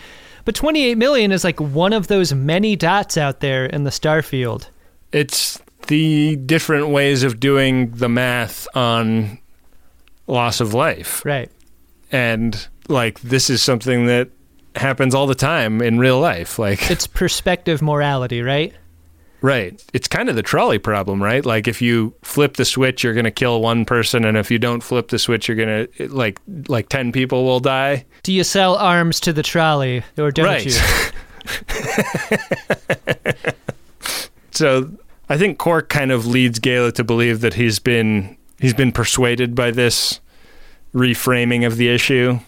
[0.46, 4.68] but 28 million is like one of those many dots out there in the starfield.
[5.12, 9.40] It's the different ways of doing the math on
[10.30, 11.24] loss of life.
[11.26, 11.52] Right.
[12.12, 14.30] And like this is something that
[14.76, 16.58] happens all the time in real life.
[16.60, 18.74] Like It's perspective morality, right?
[19.42, 19.82] Right.
[19.94, 21.46] It's kind of the trolley problem, right?
[21.46, 24.60] Like if you flip the switch, you're going to kill one person, and if you
[24.60, 28.06] don't flip the switch, you're going to like like ten people will die.
[28.24, 30.66] Do you sell arms to the trolley, or don't Right.
[30.66, 30.74] you?
[34.52, 34.92] So
[35.30, 39.56] I think Quark kind of leads Gaila to believe that he's been he's been persuaded
[39.56, 40.20] by this
[40.94, 42.40] reframing of the issue,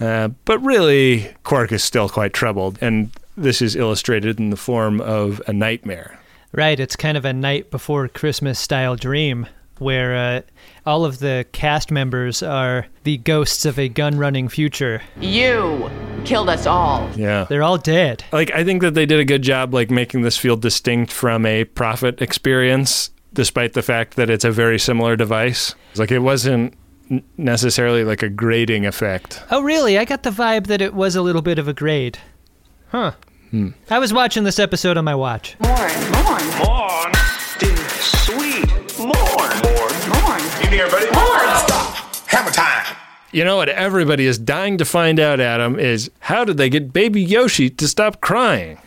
[0.00, 5.00] uh, but really Quark is still quite troubled, and this is illustrated in the form
[5.00, 6.18] of a nightmare.
[6.52, 9.46] Right, it's kind of a night before Christmas style dream
[9.78, 10.40] where uh,
[10.86, 15.02] all of the cast members are the ghosts of a gun running future.
[15.20, 15.90] You
[16.24, 17.08] killed us all.
[17.16, 17.46] Yeah.
[17.48, 18.24] They're all dead.
[18.32, 21.46] Like I think that they did a good job like making this feel distinct from
[21.46, 25.74] a prophet experience despite the fact that it's a very similar device.
[25.90, 26.74] It's like it wasn't
[27.36, 29.42] necessarily like a grading effect.
[29.50, 29.98] Oh, really?
[29.98, 32.18] I got the vibe that it was a little bit of a grade.
[32.88, 33.12] Huh.
[33.50, 33.70] Hmm.
[33.90, 35.56] I was watching this episode on my watch.
[35.60, 35.78] Mourn,
[36.12, 37.14] mourn, Morn.
[38.00, 38.98] Sweet.
[38.98, 39.08] Morn.
[39.08, 39.92] Morn.
[40.10, 40.42] mourn.
[40.62, 41.06] You need everybody?
[41.12, 41.56] Mourn.
[41.66, 42.14] Stop.
[42.26, 42.96] Hammer time.
[43.32, 46.92] You know what everybody is dying to find out, Adam, is how did they get
[46.92, 48.78] baby Yoshi to stop crying?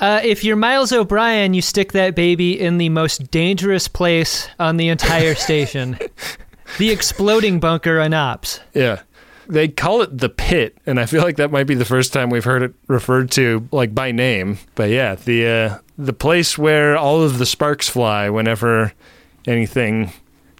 [0.00, 4.76] Uh, if you're Miles O'Brien, you stick that baby in the most dangerous place on
[4.76, 5.98] the entire station
[6.76, 8.60] the exploding bunker on Ops.
[8.74, 9.02] Yeah.
[9.48, 12.28] They call it the pit, and I feel like that might be the first time
[12.28, 14.58] we've heard it referred to like by name.
[14.74, 18.92] But yeah, the uh, the place where all of the sparks fly whenever
[19.46, 20.12] anything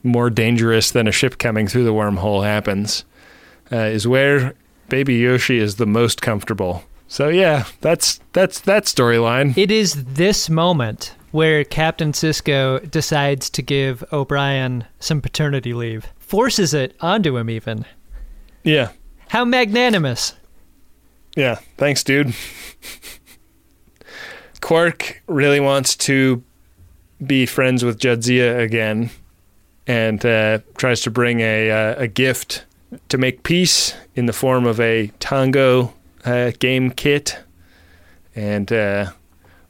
[0.02, 3.04] more dangerous than a ship coming through the wormhole happens
[3.70, 4.54] uh, is where
[4.88, 6.82] Baby Yoshi is the most comfortable.
[7.08, 9.56] So yeah, that's that's that storyline.
[9.56, 16.72] It is this moment where Captain Sisko decides to give O'Brien some paternity leave, forces
[16.74, 17.84] it onto him, even.
[18.62, 18.90] Yeah,
[19.28, 20.34] How magnanimous.
[21.34, 21.56] yeah.
[21.76, 22.34] Thanks, dude.
[24.60, 26.42] Quark really wants to
[27.24, 29.10] be friends with Jadzia again,
[29.86, 32.64] and uh, tries to bring a uh, a gift
[33.08, 35.92] to make peace in the form of a Tongo
[36.28, 37.38] uh, game kit,
[38.34, 39.10] and uh,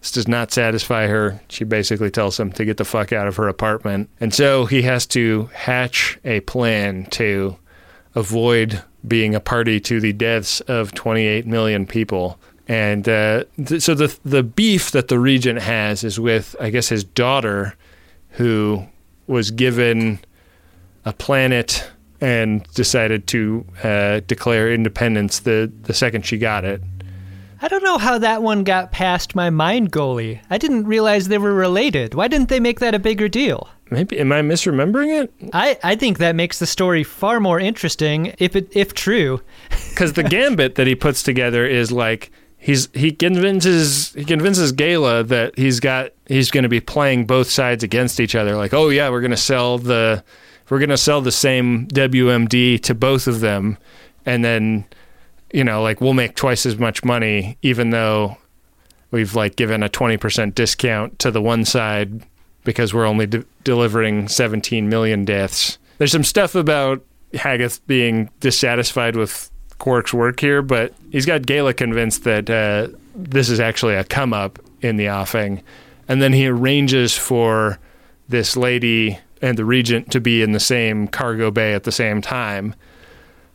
[0.00, 1.40] this does not satisfy her.
[1.48, 4.82] She basically tells him to get the fuck out of her apartment, and so he
[4.82, 7.56] has to hatch a plan to
[8.14, 12.38] avoid being a party to the deaths of 28 million people.
[12.66, 16.88] And uh, th- so the the beef that the regent has is with, I guess,
[16.88, 17.76] his daughter,
[18.32, 18.86] who
[19.26, 20.18] was given
[21.04, 21.88] a planet
[22.20, 26.82] and decided to uh, declare independence the the second she got it.
[27.60, 30.40] I don't know how that one got past my mind goalie.
[30.48, 32.14] I didn't realize they were related.
[32.14, 33.68] Why didn't they make that a bigger deal?
[33.90, 35.32] Maybe am I misremembering it?
[35.52, 39.40] I, I think that makes the story far more interesting if it if true.
[39.90, 45.26] Because the gambit that he puts together is like he's he convinces he convinces Gaila
[45.26, 48.54] that he's got he's going to be playing both sides against each other.
[48.54, 50.22] Like, oh yeah, we're going to sell the
[50.70, 53.78] we're going to sell the same WMD to both of them,
[54.26, 54.84] and then
[55.52, 58.36] you know like we'll make twice as much money even though
[59.10, 62.22] we've like given a twenty percent discount to the one side
[62.64, 65.78] because we're only de- delivering seventeen million deaths.
[65.98, 67.02] There's some stuff about
[67.34, 73.48] Hagath being dissatisfied with Quark's work here, but he's got Gaila convinced that uh, this
[73.48, 75.62] is actually a come up in the offing.
[76.08, 77.78] And then he arranges for
[78.28, 82.20] this lady and the regent to be in the same cargo bay at the same
[82.20, 82.74] time,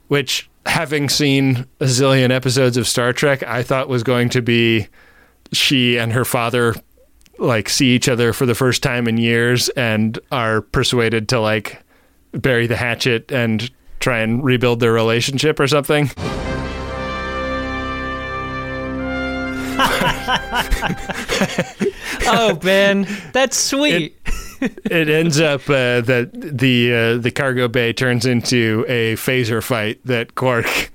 [0.08, 4.88] which, having seen a zillion episodes of Star Trek, I thought was going to be
[5.52, 6.76] she and her father
[7.40, 11.82] like see each other for the first time in years and are persuaded to like
[12.32, 16.10] bury the hatchet and try and rebuild their relationship or something.
[22.28, 24.16] oh man, that's sweet.
[24.62, 30.00] it ends up uh, that the uh, the cargo bay turns into a phaser fight
[30.06, 30.92] that Quark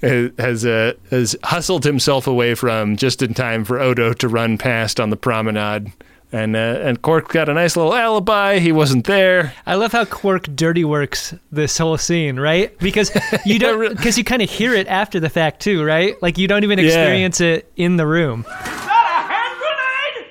[0.02, 5.00] has uh, has hustled himself away from just in time for Odo to run past
[5.00, 5.92] on the promenade.
[6.34, 8.58] And uh, and Quark got a nice little alibi.
[8.58, 9.52] He wasn't there.
[9.66, 12.76] I love how Quark dirty works this whole scene, right?
[12.78, 13.10] Because
[13.44, 16.20] you don't because you kind of hear it after the fact too, right?
[16.22, 16.86] Like you don't even Yeah.
[16.86, 18.46] experience it in the room.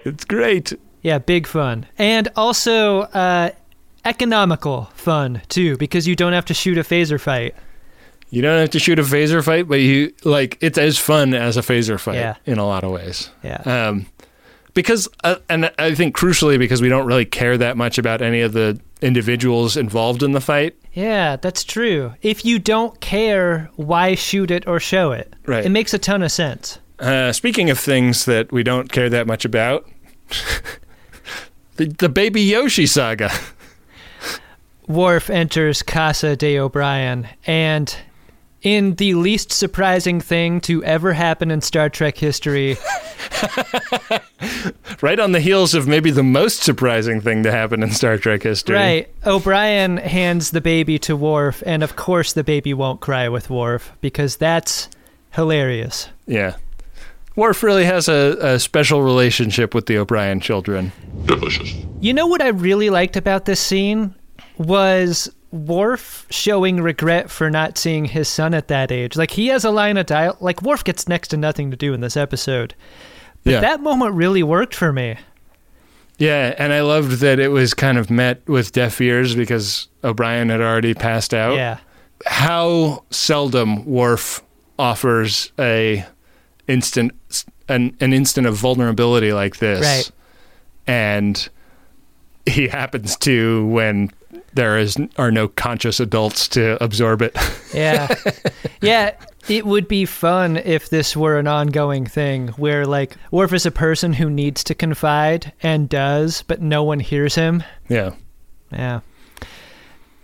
[0.04, 0.74] It's great.
[1.04, 1.86] Yeah, big fun.
[1.97, 3.52] And also uh,
[4.04, 7.56] economical fun too, because you don't have to shoot a phaser fight.
[8.32, 11.58] You don't have to shoot a phaser fight, but you like it's as fun as
[11.58, 12.36] a phaser fight Yeah.
[12.45, 13.30] in a lot of ways.
[13.43, 13.58] Yeah.
[13.89, 14.06] Um,
[14.74, 18.41] because uh, and I think crucially because we don't really care that much about any
[18.41, 20.76] of the individuals involved in the fight.
[20.93, 22.13] Yeah, that's true.
[22.22, 25.34] If you don't care, why shoot it or show it?
[25.45, 25.65] Right.
[25.65, 26.80] It makes a ton of sense.
[26.99, 29.89] Uh, speaking of things that we don't care that much about,
[31.78, 33.32] the, the Baby Yoshi saga.
[34.88, 37.95] Worf enters Casa de O'Brien, and
[38.62, 42.78] in the least surprising thing to ever happen in Star Trek history,
[45.01, 48.43] right on the heels of maybe the most surprising thing to happen in Star Trek
[48.43, 48.76] history.
[48.76, 53.49] right, O'Brien hands the baby to Worf, and of course the baby won't cry with
[53.49, 54.89] Worf because that's
[55.32, 56.09] hilarious.
[56.28, 56.55] Yeah.
[57.36, 60.91] Worf really has a, a special relationship with the O'Brien children.
[61.26, 61.74] Delicious.
[62.01, 64.14] You know what I really liked about this scene
[64.57, 69.16] was Worf showing regret for not seeing his son at that age.
[69.18, 70.41] Like he has a line of dialogue.
[70.41, 72.74] Like Worf gets next to nothing to do in this episode,
[73.43, 73.60] but Yeah.
[73.60, 75.18] that moment really worked for me.
[76.18, 80.49] Yeah, and I loved that it was kind of met with deaf ears because O'Brien
[80.49, 81.56] had already passed out.
[81.56, 81.80] Yeah,
[82.28, 84.43] How seldom Worf
[84.78, 86.06] offers a
[86.68, 87.12] instant
[87.68, 89.82] an, an instant of vulnerability like this.
[89.82, 90.12] Right.
[90.88, 91.49] And
[92.45, 94.12] he happens to when
[94.54, 97.36] there is are no conscious adults to absorb it.
[97.74, 98.14] yeah,
[98.82, 99.16] yeah.
[99.49, 103.72] It would be fun if this were an ongoing thing where, like, Worf is a
[103.72, 107.64] person who needs to confide and does, but no one hears him.
[107.89, 108.12] yeah.
[108.72, 109.02] Yeah.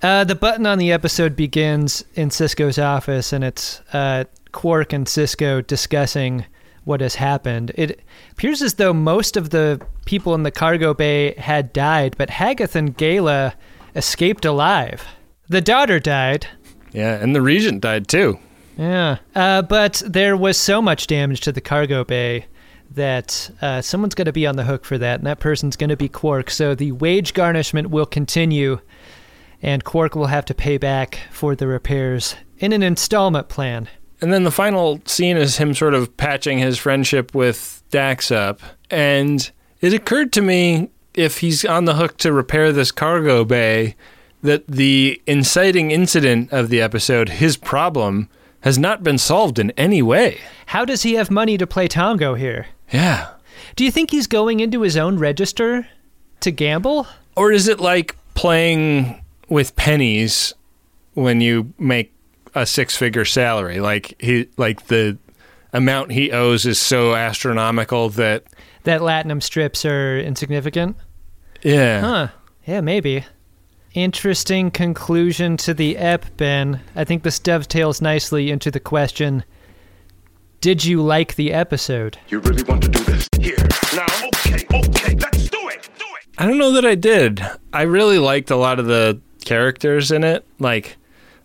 [0.01, 5.07] Uh, the button on the episode begins in Sisko's office, and it's uh, Quark and
[5.07, 6.45] Sisko discussing
[6.84, 7.71] what has happened.
[7.75, 7.99] It
[8.32, 12.75] appears as though most of the people in the cargo bay had died, but Hagath
[12.75, 13.53] and Gaila
[13.97, 15.05] escaped alive.
[15.49, 16.47] The daughter died.
[16.93, 18.39] Yeah, and the regent died too.
[18.77, 19.17] Yeah.
[19.35, 22.45] Uh, but there was so much damage to the cargo bay
[22.91, 25.89] that uh, someone's going to be on the hook for that, and that person's going
[25.89, 26.49] to be Quark.
[26.49, 28.79] So the wage garnishment will continue,
[29.61, 33.89] and Quark will have to pay back for the repairs in an installment plan.
[34.21, 38.61] And then the final scene is him sort of patching his friendship with Dax up.
[38.89, 39.49] And
[39.81, 43.95] it occurred to me if he's on the hook to repair this cargo bay,
[44.41, 48.30] that the inciting incident of the episode, his problem,
[48.61, 50.39] has not been solved in any way.
[50.68, 52.68] How does he have money to play Tongo here?
[52.91, 53.30] Yeah.
[53.76, 55.88] Do you think he's going into his own register
[56.41, 57.07] to gamble?
[57.36, 60.53] Or is it like playing with pennies
[61.13, 62.13] when you make
[62.53, 63.80] a six figure salary?
[63.80, 65.18] Like he like the
[65.74, 68.43] amount he owes is so astronomical that
[68.84, 70.95] That Latinum strips are insignificant?
[71.63, 72.01] Yeah.
[72.01, 72.27] Huh.
[72.65, 73.25] Yeah, maybe.
[73.93, 76.81] Interesting conclusion to the ep, Ben.
[76.95, 79.43] I think this dovetails nicely into the question
[80.61, 82.17] Did you like the episode?
[82.27, 83.27] You really want to do this?
[83.39, 83.57] Here.
[83.95, 85.89] Now, okay, okay, let's do it!
[85.97, 86.27] Do it!
[86.37, 87.41] I don't know that I did.
[87.73, 90.45] I really liked a lot of the characters in it.
[90.59, 90.97] Like,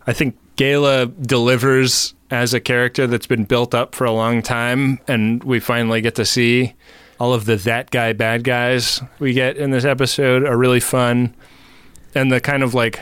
[0.06, 4.98] I think Gaila delivers as a character that's been built up for a long time,
[5.06, 6.74] and we finally get to see
[7.22, 11.32] all of the that guy bad guys we get in this episode are really fun.
[12.16, 12.98] And the kind of like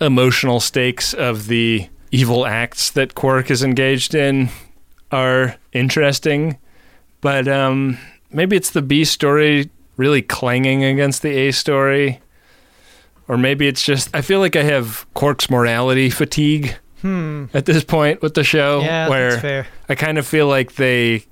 [0.00, 4.48] emotional stakes of the evil acts that Quark is engaged in
[5.12, 6.58] are interesting.
[7.20, 7.98] But um,
[8.32, 12.20] maybe it's the B story really clanging against the A story.
[13.28, 17.44] Or maybe it's just, I feel like I have Quark's morality fatigue Hmm.
[17.54, 18.80] at this point with the show.
[18.80, 19.68] Yeah, where.
[19.88, 21.24] I kind of feel like they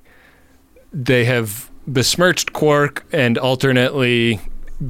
[0.93, 4.39] they have besmirched Quark and alternately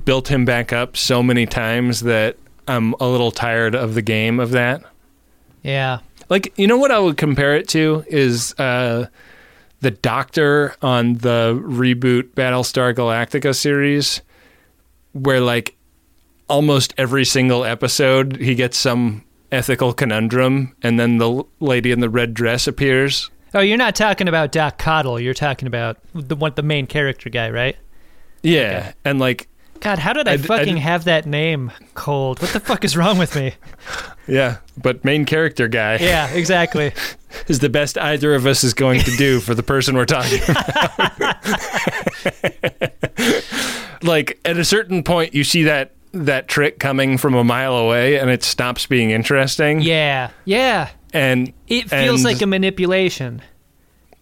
[0.04, 2.38] built him back up so many times that
[2.68, 4.84] I'm a little tired of the game of that.
[5.62, 6.00] Yeah.
[6.30, 9.08] Like, you know what I would compare it to is uh,
[9.82, 14.22] the Doctor on the reboot Battlestar Galactica series,
[15.14, 15.76] where like
[16.48, 22.10] almost every single episode he gets some ethical conundrum, and then the lady in the
[22.10, 23.30] red dress appears.
[23.56, 25.18] Oh, you're not talking about Doc Cottle.
[25.18, 27.78] You're talking about the one, the main character guy, right?
[28.44, 29.48] Yeah, and like,
[29.80, 32.42] God, how did I fucking d- have that name cold?
[32.42, 33.54] What the fuck is wrong with me?
[34.28, 36.92] yeah, but main character guy Yeah, exactly.
[37.48, 40.42] is the best either of us is going to do for the person we're talking
[40.50, 41.44] about.
[44.04, 48.20] like at a certain point, you see that that trick coming from a mile away,
[48.20, 49.80] and it stops being interesting.
[49.80, 50.90] Yeah, yeah.
[51.16, 53.42] And It feels and- like a manipulation.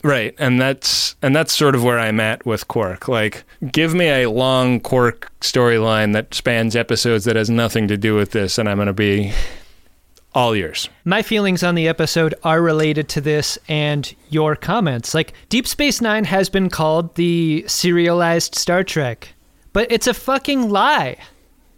[0.03, 3.07] right, and that's and that's sort of where I'm at with Quark.
[3.07, 8.15] Like, give me a long Quark storyline that spans episodes that has nothing to do
[8.15, 9.31] with this, and I'm going to be
[10.35, 10.89] all yours.
[11.05, 15.13] My feelings on the episode are related to this and your comments.
[15.13, 19.29] Like, Deep Space Nine has been called the serialized Star Trek,
[19.73, 21.17] but it's a fucking lie.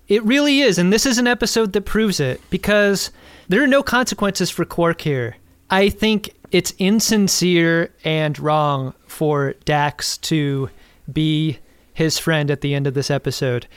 [0.08, 3.10] It really is, and this is an episode that proves it because
[3.48, 5.38] there are no consequences for Quark here.
[5.70, 10.70] I think it's insincere and wrong for Dax to
[11.12, 11.60] be
[11.94, 13.68] his friend at the end of this episode.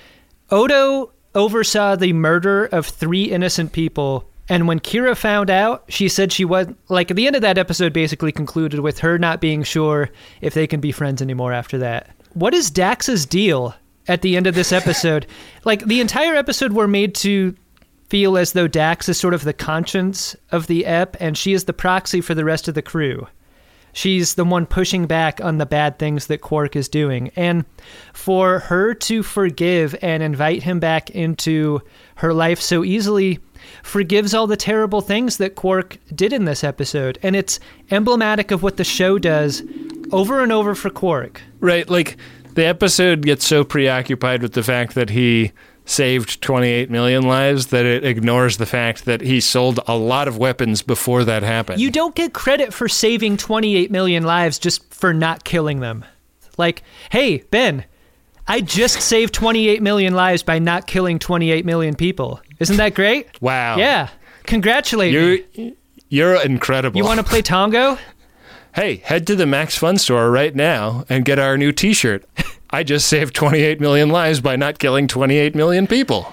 [0.50, 4.28] Odo oversaw the murder of three innocent people.
[4.48, 7.58] And when Kira found out, she said she was like at the end of that
[7.58, 10.10] episode basically concluded with her not being sure
[10.40, 12.10] if they can be friends anymore after that.
[12.32, 13.74] What is Dax's deal
[14.08, 15.26] at the end of this episode?
[15.64, 17.54] like the entire episode were made to
[18.08, 21.64] feel as though Dax is sort of the conscience of the ep and she is
[21.64, 23.26] the proxy for the rest of the crew.
[23.92, 27.30] She's the one pushing back on the bad things that Quark is doing.
[27.34, 27.64] And
[28.12, 31.80] for her to forgive and invite him back into
[32.16, 33.40] her life so easily
[33.82, 37.18] forgives all the terrible things that Quark did in this episode.
[37.22, 37.58] And it's
[37.90, 39.62] emblematic of what the show does
[40.12, 41.40] over and over for Quark.
[41.60, 41.88] Right.
[41.88, 42.16] Like
[42.54, 45.52] the episode gets so preoccupied with the fact that he
[45.88, 50.36] saved 28 million lives that it ignores the fact that he sold a lot of
[50.36, 51.80] weapons before that happened.
[51.80, 56.04] You don't get credit for saving 28 million lives just for not killing them.
[56.58, 57.84] Like, hey, Ben,
[58.46, 62.40] I just saved 28 million lives by not killing 28 million people.
[62.58, 63.40] Isn't that great?
[63.40, 63.76] Wow.
[63.76, 64.08] Yeah.
[64.44, 65.74] Congratulate you're, me.
[66.08, 66.98] You're incredible.
[66.98, 67.98] You want to play Tongo?
[68.74, 72.24] hey, head to the Max Fun store right now and get our new t shirt.
[72.70, 76.32] I just saved 28 million lives by not killing 28 million people.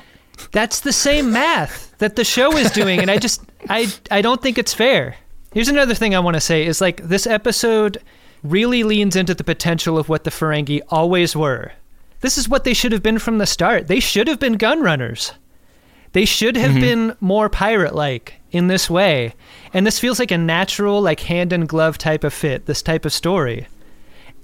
[0.51, 4.41] That's the same math that the show is doing, and I just I I don't
[4.41, 5.15] think it's fair.
[5.53, 7.97] Here's another thing I want to say is like this episode
[8.43, 11.71] really leans into the potential of what the Ferengi always were.
[12.19, 13.87] This is what they should have been from the start.
[13.87, 15.31] They should have been gun runners.
[16.11, 16.79] They should have Mm-hmm.
[16.81, 19.33] been more pirate like in this way.
[19.73, 23.05] And this feels like a natural, like hand in glove type of fit, this type
[23.05, 23.67] of story.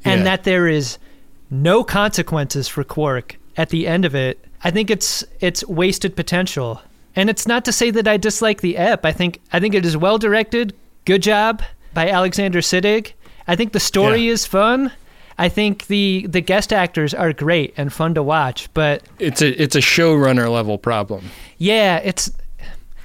[0.05, 0.23] And Yeah.
[0.25, 0.97] that there is
[1.51, 4.43] no consequences for Quark at the end of it.
[4.63, 6.81] I think it's it's wasted potential.
[7.15, 9.05] And it's not to say that I dislike the ep.
[9.05, 10.73] I think I think it is well directed.
[11.05, 11.61] Good job
[11.93, 13.11] by Alexander Siddig.
[13.47, 14.31] I think the story Yeah.
[14.33, 14.91] is fun.
[15.37, 19.61] I think the the guest actors are great and fun to watch, but It's a
[19.61, 21.25] it's a showrunner level problem.
[21.57, 22.31] yeah, it's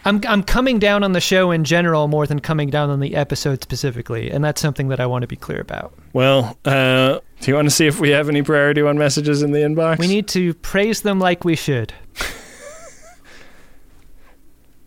[0.06, 3.16] I'm I'm coming down on the show in general more than coming down on the
[3.16, 5.92] episode specifically, and that's something that I want to be clear about.
[6.12, 9.50] Well, uh, do you want to see if we have any priority one messages in
[9.50, 9.98] the inbox?
[9.98, 11.92] We need to praise them like we should.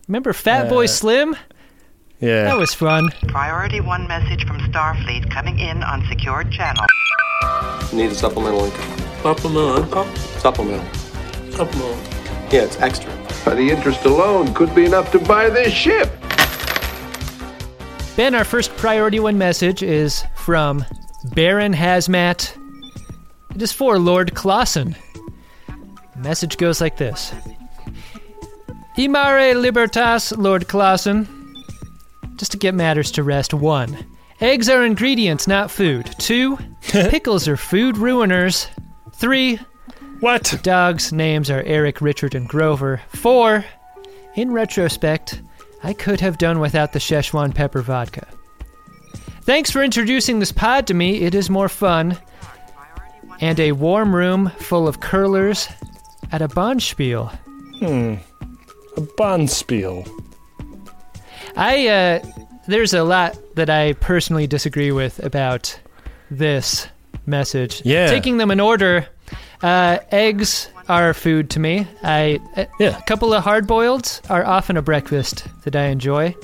[0.08, 1.36] Remember Fat Boy Uh, Slim?
[2.22, 2.46] Yeah.
[2.46, 3.10] That was fun.
[3.28, 6.86] Priority one message from Starfleet coming in on secured channel.
[7.94, 9.00] Need a supplemental income.
[9.22, 10.16] Supplemental income?
[10.40, 10.94] Supplemental.
[11.52, 12.19] Supplemental.
[12.52, 13.12] Yeah, it's extra.
[13.46, 16.10] By the interest alone could be enough to buy this ship.
[18.16, 20.84] Ben, our first priority one message is from
[21.36, 22.58] Baron Hazmat.
[23.56, 24.96] It is for Lord Clausen.
[25.68, 27.32] The message goes like this
[28.98, 31.28] Imare Libertas, Lord Clausen.
[32.36, 33.96] Just to get matters to rest, one.
[34.42, 36.14] Eggs are ingredients, not food.
[36.18, 38.68] Two, pickles are food ruiners.
[39.14, 39.60] Three,
[40.20, 40.44] what?
[40.46, 43.02] The dogs' names are Eric, Richard, and Grover.
[43.10, 43.66] Four,
[44.36, 45.42] in retrospect,
[45.84, 48.28] I could have done without the Szechuan pepper vodka.
[49.42, 51.22] Thanks for introducing this pod to me.
[51.22, 52.18] It is more fun.
[53.42, 55.68] And a warm room full of curlers
[56.32, 57.34] at a Bonspiel.
[57.80, 58.16] Hmm.
[58.98, 60.08] A Bonspiel.
[61.56, 62.20] I uh,
[62.68, 65.80] there's a lot that I personally disagree with about
[66.30, 66.88] this
[67.26, 67.82] message.
[67.86, 68.08] Yeah.
[68.08, 69.08] Taking them in order,
[69.62, 71.88] uh, eggs are food to me.
[72.04, 72.98] I a, Yeah.
[72.98, 76.36] a couple of hard boileds are often a breakfast that I enjoy.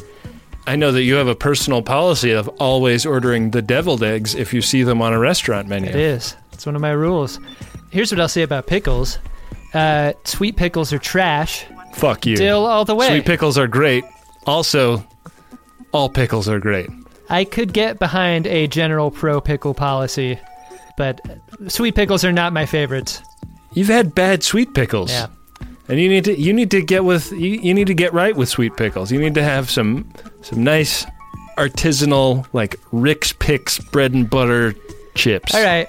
[0.68, 4.54] I know that you have a personal policy of always ordering the deviled eggs if
[4.54, 5.90] you see them on a restaurant menu.
[5.90, 6.36] It is.
[6.54, 7.40] It's one of my rules.
[7.92, 9.20] Here's what I'll say about pickles.
[9.74, 11.66] Uh, sweet pickles are trash.
[11.94, 12.36] Fuck you.
[12.36, 13.08] Dill all the way.
[13.10, 14.04] Sweet pickles are great.
[14.48, 15.06] Also,
[15.92, 16.90] all pickles are great.
[17.30, 20.40] I could get behind a general pro pickle policy,
[20.98, 21.22] but
[21.68, 23.22] sweet pickles are not my favorites.
[23.74, 25.12] You've had bad sweet pickles.
[25.12, 25.28] Yeah.
[25.88, 28.36] And you need to you need to get with you, you need to get right
[28.36, 29.12] with sweet pickles.
[29.12, 31.06] You need to have some some nice
[31.58, 34.74] artisanal like Rick's Picks bread and butter
[35.16, 35.54] chips.
[35.54, 35.88] All right.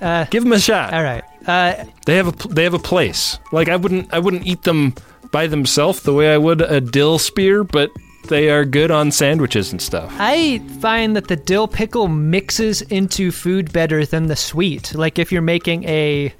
[0.00, 0.92] Uh, Give them a shot.
[0.92, 1.24] all right.
[1.46, 3.38] Uh, They have a they have a place.
[3.52, 4.94] Like I wouldn't I wouldn't eat them
[5.32, 7.90] by themselves the way I would a dill spear, but
[8.28, 10.14] they are good on sandwiches and stuff.
[10.18, 14.94] I find that the dill pickle mixes into food better than the sweet.
[14.94, 16.32] Like if you're making a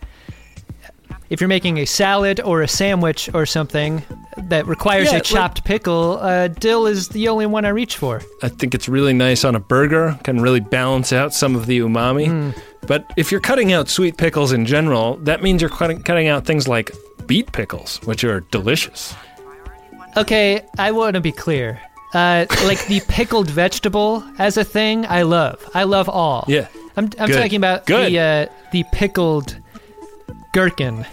[1.31, 4.03] if you're making a salad or a sandwich or something
[4.45, 7.97] that requires Yeah, a like- chopped pickle, uh, dill is the only one I reach
[7.99, 8.23] for.
[8.43, 11.81] I think it's really nice on a burger, can really balance out some of the
[11.81, 12.55] umami.
[12.87, 16.47] But if you're cutting out sweet pickles in general, that means you're cutting, cutting out
[16.47, 16.93] things like
[17.27, 19.15] beet pickles, which are delicious.
[20.21, 21.81] Okay, I want to be clear.
[22.15, 25.65] Uh, like the pickled vegetable as a thing, I love.
[25.75, 26.45] I love all.
[26.49, 26.69] Yeah.
[26.97, 27.41] I'm, I'm Good.
[27.41, 28.13] talking about Good.
[28.13, 29.57] the uh, the pickled
[30.53, 31.07] gherkin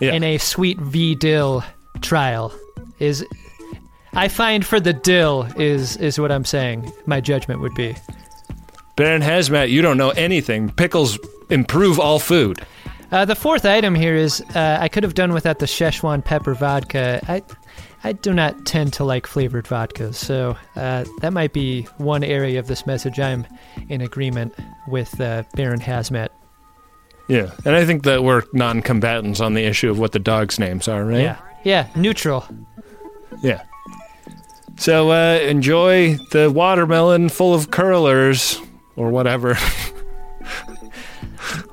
[0.00, 0.12] Yeah.
[0.12, 1.64] in a sweet V dill
[2.00, 2.52] trial
[3.00, 3.24] is
[4.12, 6.92] I find for the dill is is what I'm saying.
[7.06, 7.96] My judgment would be.
[8.96, 10.70] Baron Hazmat, you don't know anything.
[10.70, 11.18] Pickles
[11.48, 12.60] improve all food.
[13.10, 16.54] Uh, the fourth item here is uh, I could have done without the Szechuan pepper
[16.54, 17.20] vodka.
[17.26, 17.42] I
[18.02, 22.58] I do not tend to like flavored vodkas, so uh, that might be one area
[22.58, 23.46] of this message I'm
[23.88, 24.54] in agreement
[24.88, 26.28] with uh, Baron Hazmat.
[27.28, 30.88] Yeah, and I think that we're non-combatants on the issue of what the dogs' names
[30.88, 31.20] are, right?
[31.20, 32.46] Yeah, yeah, neutral.
[33.42, 33.62] Yeah.
[34.76, 38.58] So uh, enjoy the watermelon full of curlers,
[38.96, 39.56] or whatever.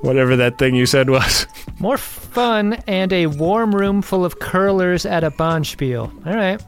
[0.02, 1.48] whatever that thing you said was.
[1.80, 6.12] More fun and a warm room full of curlers at a Bonspiel.
[6.26, 6.62] All right,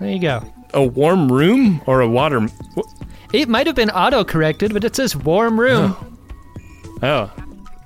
[0.00, 0.42] there you go.
[0.74, 2.46] A warm room or a water?
[3.32, 5.96] It might have been auto corrected, but it says warm room.
[7.02, 7.30] Oh,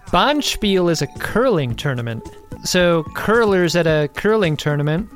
[0.07, 2.29] Bonspiel is a curling tournament.
[2.65, 5.11] So curlers at a curling tournament,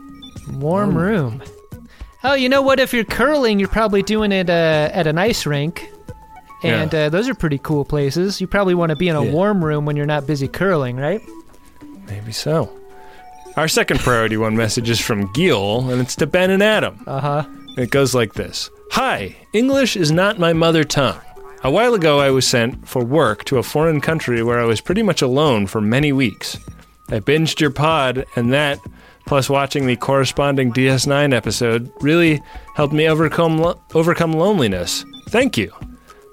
[0.53, 1.43] warm room.
[2.25, 2.81] Oh, you know what?
[2.81, 5.89] If you're curling, you're probably doing it uh, at an ice rink,
[6.63, 8.41] and uh, those are pretty cool places.
[8.41, 9.31] You probably want to be in a Yeah.
[9.33, 11.21] warm room when you're not busy curling, right?
[12.09, 12.71] maybe so.
[13.57, 17.03] Our second priority one message is from Gil, and it's to Ben and Adam.
[17.07, 17.45] Uh huh.
[17.77, 21.21] It goes like this Hi, English is not my mother tongue.
[21.65, 24.81] A while ago, I was sent for work to a foreign country where I was
[24.81, 26.57] pretty much alone for many weeks.
[27.09, 28.79] I binged your pod, and that,
[29.27, 32.41] plus watching the corresponding DS9 episode, really
[32.77, 35.05] helped me overcome, lo- overcome loneliness.
[35.31, 35.73] Thank you.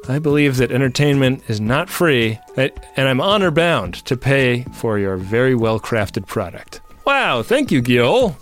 [0.07, 5.17] I believe that entertainment is not free, and I'm honor bound to pay for your
[5.17, 6.81] very well crafted product.
[7.05, 8.35] Wow, thank you, Gil.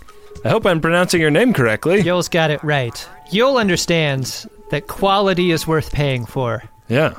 [0.44, 2.02] I hope I'm pronouncing your name correctly.
[2.02, 3.08] Yoel's got it right.
[3.30, 6.62] Yoel understands that quality is worth paying for.
[6.88, 7.14] Yeah.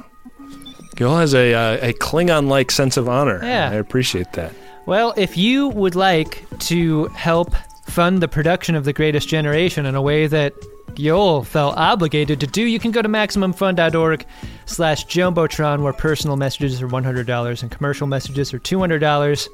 [0.95, 3.39] Gil has a, uh, a Klingon like sense of honor.
[3.43, 3.69] Yeah.
[3.69, 4.53] I appreciate that.
[4.85, 9.95] Well, if you would like to help fund the production of The Greatest Generation in
[9.95, 10.53] a way that
[10.95, 14.25] Yoel felt obligated to do, you can go to MaximumFun.org
[14.65, 19.47] slash Jumbotron, where personal messages are $100 and commercial messages are $200.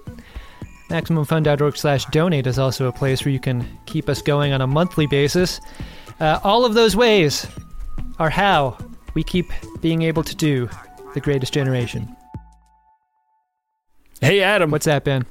[0.89, 4.67] MaximumFun.org slash donate is also a place where you can keep us going on a
[4.67, 5.61] monthly basis.
[6.19, 7.47] Uh, all of those ways
[8.17, 8.77] are how
[9.13, 10.69] we keep being able to do
[11.13, 12.15] The Greatest Generation.
[14.19, 14.71] Hey, Adam.
[14.71, 15.25] What's that, Ben?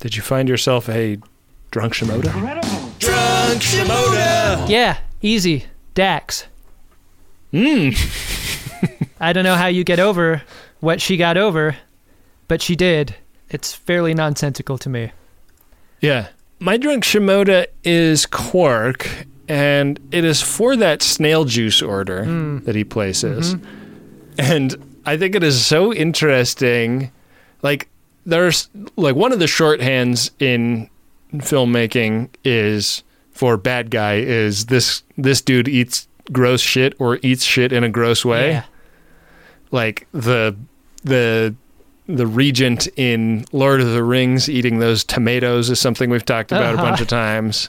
[0.00, 1.18] Did you find yourself a
[1.70, 2.32] drunk Shimoda?
[2.98, 4.68] Drunk Shimoda.
[4.68, 5.66] Yeah, easy.
[5.94, 6.46] Dax.
[7.52, 7.94] Mmm.
[9.20, 10.42] I don't know how you get over
[10.80, 11.76] what she got over,
[12.46, 13.14] but she did.
[13.50, 15.12] It's fairly nonsensical to me.
[16.00, 16.28] Yeah.
[16.60, 19.08] My drunk Shimoda is Quark,
[19.48, 22.64] and it is for that snail juice order Mm.
[22.64, 23.54] that he places.
[23.54, 23.60] Mhm.
[24.38, 27.10] And I think it is so interesting.
[27.62, 27.88] Like,
[28.26, 30.90] there's like one of the shorthands in
[31.36, 33.02] filmmaking is
[33.38, 37.88] for bad guy is this this dude eats gross shit or eats shit in a
[37.88, 38.50] gross way.
[38.50, 38.64] Yeah.
[39.70, 40.56] Like the
[41.04, 41.54] the
[42.08, 46.74] the regent in Lord of the Rings eating those tomatoes is something we've talked about
[46.74, 46.82] Uh-huh.
[46.82, 47.68] a bunch of times.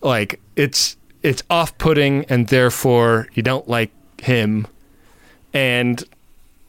[0.00, 3.90] Like it's it's off-putting and therefore you don't like
[4.22, 4.66] him.
[5.52, 6.02] And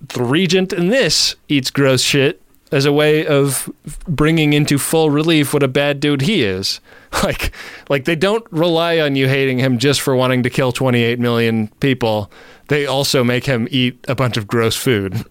[0.02, 3.70] the regent in this eats gross shit as a way of
[4.08, 6.80] bringing into full relief what a bad dude he is.
[7.24, 7.52] Like
[7.90, 11.70] like they don't rely on you hating him just for wanting to kill 28 million
[11.80, 12.30] people.
[12.68, 15.26] They also make him eat a bunch of gross food.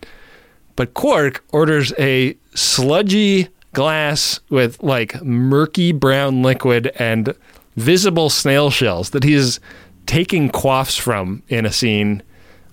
[0.75, 7.35] But Quark orders a sludgy glass with like murky brown liquid and
[7.77, 9.61] visible snail shells that he's
[10.07, 12.23] taking quaffs from in a scene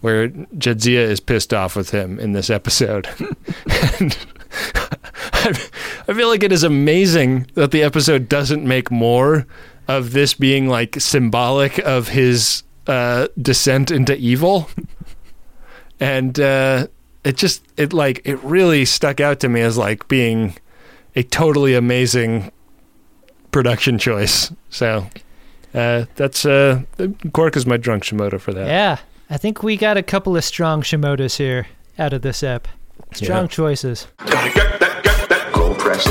[0.01, 3.07] where Jadzia is pissed off with him in this episode.
[3.99, 4.17] and
[5.33, 9.45] I, feel like it is amazing that the episode doesn't make more
[9.87, 14.69] of this being like symbolic of his uh, descent into evil.
[15.99, 16.87] and uh,
[17.23, 20.55] it just it like it really stuck out to me as like being
[21.15, 22.51] a totally amazing
[23.51, 24.51] production choice.
[24.69, 25.07] So
[25.73, 26.83] uh, that's uh,
[27.33, 28.67] Quark is my drunk Shimoda for that.
[28.67, 28.97] Yeah,
[29.29, 32.67] I think we got a couple of strong Shimodas here out of this ep.
[33.13, 33.47] Strong Yeah.
[33.47, 34.07] choices.
[35.53, 36.03] Gold press.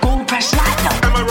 [0.00, 1.26] Gold press platinum.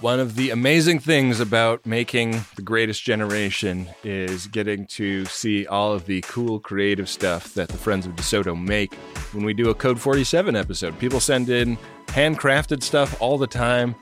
[0.00, 5.92] One of the amazing things about making The Greatest Generation is getting to see all
[5.92, 8.94] of the cool creative stuff that the Friends of DeSoto make
[9.32, 10.98] when we do a Code 47 episode.
[10.98, 11.78] People send in
[12.08, 13.94] handcrafted stuff all the time,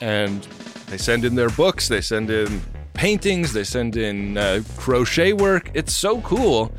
[0.00, 0.42] and
[0.86, 2.62] they send in their books, they send in
[3.02, 5.72] paintings, they send in uh, crochet work.
[5.74, 6.70] It's so cool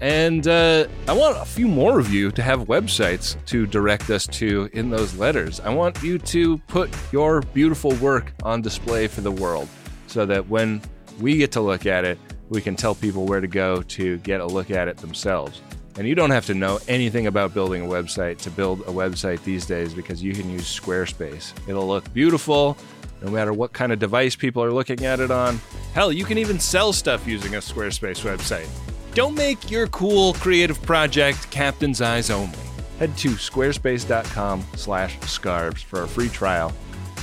[0.00, 4.26] And uh, I want a few more of you to have websites to direct us
[4.28, 5.60] to in those letters.
[5.60, 9.68] I want you to put your beautiful work on display for the world
[10.06, 10.82] so that when
[11.20, 12.18] we get to look at it,
[12.48, 15.62] we can tell people where to go to get a look at it themselves.
[15.96, 19.42] And you don't have to know anything about building a website to build a website
[19.42, 21.52] these days because you can use Squarespace.
[21.68, 22.76] It'll look beautiful
[23.22, 25.60] no matter what kind of device people are looking at it on.
[25.94, 28.68] Hell, you can even sell stuff using a Squarespace website.
[29.14, 32.58] Don't make your cool creative project captain's eyes only.
[32.98, 36.72] Head to squarespace.com slash scarves for a free trial.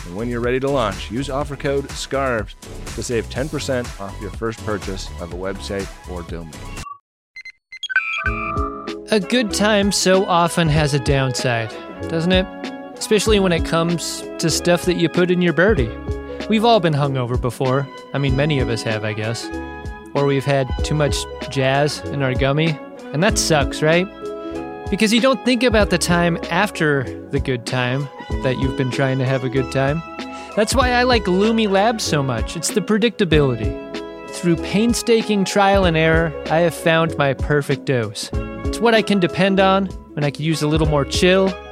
[0.06, 2.56] And when you're ready to launch, use offer code SCARVES
[2.96, 6.52] to save 10% off your first purchase of a website or domain.
[9.12, 11.70] A good time so often has a downside,
[12.10, 12.75] doesn't it?
[12.98, 15.92] Especially when it comes to stuff that you put in your birdie.
[16.50, 17.88] We've all been hungover before.
[18.14, 19.46] I mean, many of us have, I guess.
[20.14, 21.16] Or we've had too much
[21.50, 22.78] jazz in our gummy.
[23.14, 24.06] And that sucks, right?
[24.90, 28.08] Because you don't think about the time after the good time
[28.44, 30.02] that you've been trying to have a good time.
[30.56, 32.56] That's why I like Lumi Labs so much.
[32.56, 33.84] It's the predictability.
[34.30, 38.30] Through painstaking trial and error, I have found my perfect dose.
[38.66, 41.50] It's what I can depend on when I could use a little more chill,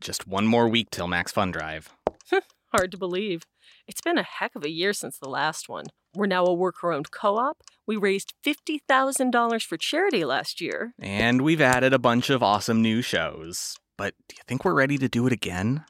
[0.00, 1.90] Just one more week till Max Fun Drive.
[2.72, 3.42] Hard to believe.
[3.86, 5.86] It's been a heck of a year since the last one.
[6.14, 7.62] We're now a worker owned co op.
[7.86, 10.92] We raised $50,000 for charity last year.
[10.98, 13.76] And we've added a bunch of awesome new shows.
[13.96, 15.84] But do you think we're ready to do it again?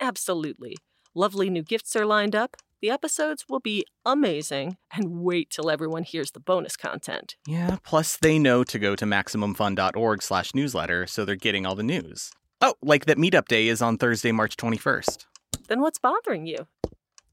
[0.00, 0.76] Absolutely.
[1.14, 2.56] Lovely new gifts are lined up.
[2.82, 7.36] The episodes will be amazing, and wait till everyone hears the bonus content.
[7.46, 11.82] Yeah, plus they know to go to MaximumFun.org slash newsletter, so they're getting all the
[11.82, 12.30] news.
[12.66, 15.26] Oh, like that meetup day is on Thursday, March 21st.
[15.68, 16.66] Then what's bothering you?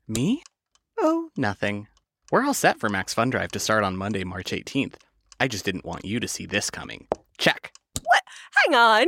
[0.05, 0.43] Me?
[0.99, 1.88] Oh, nothing.
[2.34, 4.95] We're all set for Max Fun Drive to start on Monday, March 18th.
[5.39, 7.07] I just didn't want you to see this coming.
[7.38, 7.71] Check.
[8.03, 8.23] What?
[8.65, 9.07] Hang on.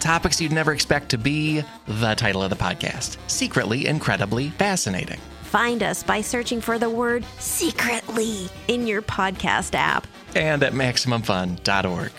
[0.00, 5.18] Topics you'd never expect to be the title of the podcast Secretly Incredibly Fascinating.
[5.42, 12.12] Find us by searching for the word secretly in your podcast app and at MaximumFun.org.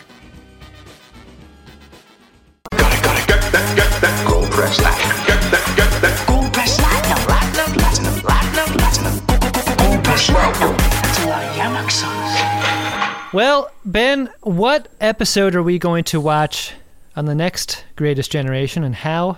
[4.27, 6.25] Gold press that.
[6.27, 9.77] Gold press platinum, platinum, platinum, platinum, platinum.
[9.77, 10.77] Gold press platinum.
[10.77, 13.33] That's a lot of Yamak songs.
[13.33, 16.73] Well, Ben, what episode are we going to watch
[17.15, 19.37] on the next Greatest Generation, and how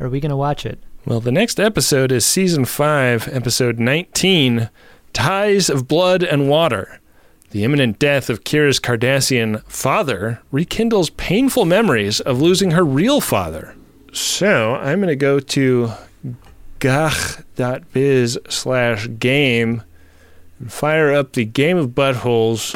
[0.00, 0.78] are we going to watch it?
[1.04, 4.70] Well, the next episode is season 5, episode 19
[5.12, 7.00] Ties of Blood and Water.
[7.50, 13.74] The imminent death of Kira's Cardassian father rekindles painful memories of losing her real father.
[14.12, 15.92] So I'm going to go to
[16.80, 19.82] gagh.biz slash game
[20.58, 22.72] and fire up the Game of Buttholes,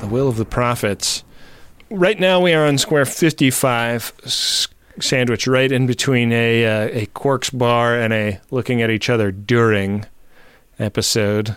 [0.00, 1.24] The Will of the Prophets.
[1.94, 4.14] Right now we are on square 55
[4.98, 9.30] sandwich right in between a, uh, a Quarks bar and a looking at each other
[9.30, 10.06] during
[10.78, 11.50] episode.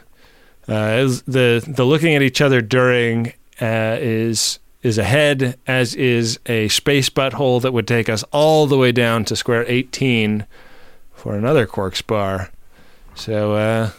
[0.67, 3.27] Uh, the the looking at each other during
[3.61, 8.77] uh, is is ahead, as is a space butthole that would take us all the
[8.77, 10.45] way down to square 18
[11.13, 12.51] for another Quarks bar.
[13.13, 13.91] So uh,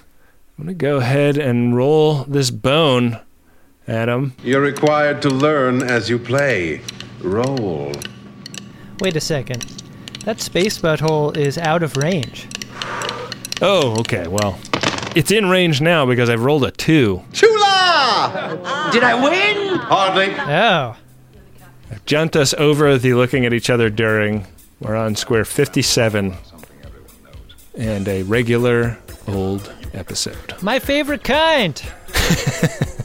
[0.59, 3.21] I'm gonna go ahead and roll this bone,
[3.89, 4.35] Adam.
[4.43, 6.81] You're required to learn as you play.
[7.21, 7.93] Roll.
[9.01, 9.63] Wait a second.
[10.25, 12.49] That space butthole is out of range.
[13.63, 14.27] Oh, okay.
[14.27, 14.59] Well,
[15.15, 17.23] it's in range now because I've rolled a two.
[17.33, 18.91] Chula!
[18.93, 19.79] Did I win?
[19.79, 20.35] Hardly.
[20.35, 20.97] Oh.
[21.91, 24.47] I've jumped us over the looking at each other during.
[24.81, 26.35] We're on square 57
[27.79, 28.99] and a regular
[29.29, 30.61] old episode.
[30.63, 31.81] My favorite kind.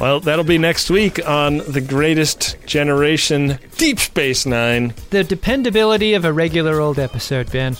[0.00, 4.94] Well, that'll be next week on The Greatest Generation Deep Space Nine.
[5.10, 7.76] The dependability of a regular old episode, Ben.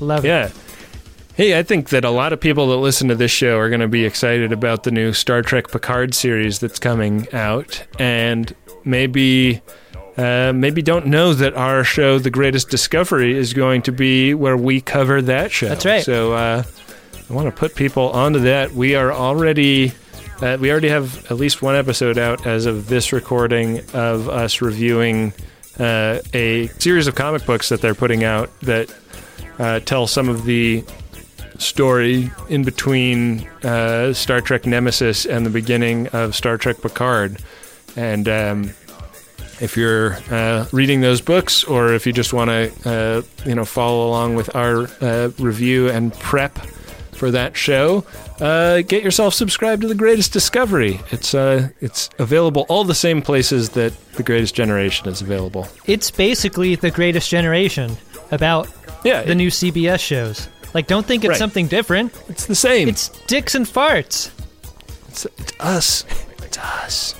[0.00, 0.28] Love it.
[0.28, 0.50] Yeah.
[1.34, 3.80] Hey, I think that a lot of people that listen to this show are going
[3.80, 8.52] to be excited about the new Star Trek Picard series that's coming out, and
[8.84, 9.60] maybe,
[10.16, 14.56] uh, maybe don't know that our show, The Greatest Discovery, is going to be where
[14.56, 15.68] we cover that show.
[15.68, 16.02] That's right.
[16.02, 16.64] So uh,
[17.30, 18.72] I want to put people onto that.
[18.72, 19.94] We are already.
[20.40, 24.60] Uh, we already have at least one episode out as of this recording of us
[24.60, 25.32] reviewing
[25.78, 28.94] uh, a series of comic books that they're putting out that
[29.58, 30.84] uh, tell some of the
[31.58, 37.42] story in between uh, Star Trek Nemesis and the beginning of Star Trek Picard.
[37.96, 38.64] And um,
[39.58, 43.64] if you're uh, reading those books, or if you just want to, uh, you know,
[43.64, 44.86] follow along with our
[45.38, 46.58] review and prep
[47.12, 48.04] for that show,
[48.40, 51.00] uh, get yourself subscribed to the Greatest Discovery.
[51.10, 55.66] It's uh, it's available all the same places that the Greatest Generation is available.
[55.86, 57.96] It's basically the greatest generation
[58.30, 58.68] about
[59.04, 60.48] yeah, the new CBS shows.
[60.74, 61.38] Like, don't think it's Right.
[61.38, 62.12] something different.
[62.28, 62.88] It's the same.
[62.88, 64.30] It's dicks and farts.
[65.08, 66.04] It's, it's us.
[66.42, 67.14] It's us.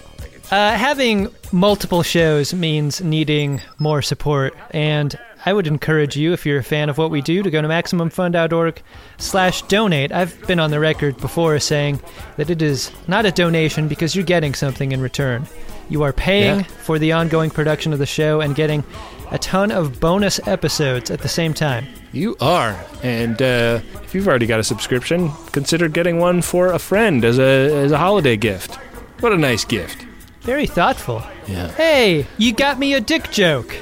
[0.51, 6.59] Uh, having multiple shows means needing more support, and I would encourage you, if you're
[6.59, 8.83] a fan of what we do, to go to MaximumFun.org
[9.19, 10.11] slash donate.
[10.13, 12.01] I've been on the record before saying
[12.37, 15.47] that it is not a donation because you're getting something in return.
[15.89, 16.63] You are paying Yeah.
[16.65, 18.83] for the ongoing production of the show and getting
[19.31, 21.87] a ton of bonus episodes at the same time.
[22.13, 26.79] You are, and uh, if you've already got a subscription, consider getting one for a
[26.81, 28.77] friend as a as a holiday gift.
[29.21, 30.07] What a nice gift!
[30.41, 31.23] Very thoughtful.
[31.47, 31.69] Yeah.
[31.73, 33.77] Hey, you got me a dick joke.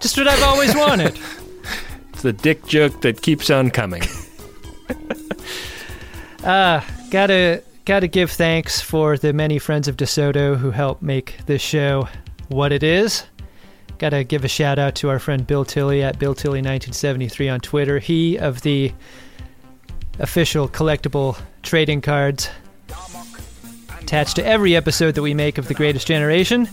[0.00, 1.18] Just what I've always wanted.
[2.16, 4.02] It's the dick joke that keeps on coming.
[6.42, 11.60] Uh, gotta gotta give thanks for the many friends of DeSoto who help make this
[11.60, 12.08] show
[12.48, 13.24] what it is.
[13.98, 17.60] Gotta give a shout out to our friend Bill Tilley at Bill Tilley 1973 on
[17.60, 17.98] Twitter.
[17.98, 18.94] He of the
[20.18, 22.48] official collectible trading cards
[24.00, 26.66] attached to every episode that we make of The Greatest Generation.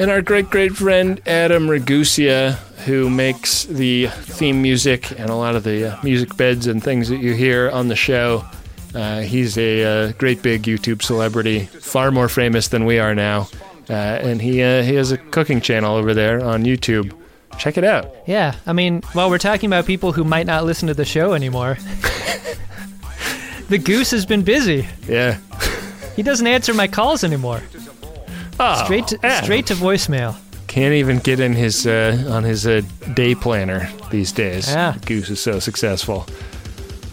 [0.00, 2.52] And our great great friend Adam Ragusea,
[2.86, 7.10] who makes the theme music and a lot of the uh, music beds and things
[7.10, 8.46] that you hear on the show.
[8.94, 13.46] Uh, he's a uh, great big YouTube celebrity, far more famous than we are now.
[13.90, 17.14] Uh, and he uh, he has a cooking channel over there on YouTube.
[17.58, 18.10] Check it out.
[18.26, 21.34] Yeah, I mean, while we're talking about people who might not listen to the show
[21.34, 21.76] anymore,
[23.68, 24.88] the goose has been busy.
[25.06, 25.38] Yeah.
[26.16, 27.62] He doesn't answer my calls anymore.
[28.62, 29.44] Oh, straight to Adam.
[29.44, 30.36] straight to voicemail.
[30.66, 32.82] Can't even get in his uh, on his uh,
[33.14, 34.68] day planner these days.
[34.68, 34.96] Yeah.
[35.06, 36.26] Goose is so successful.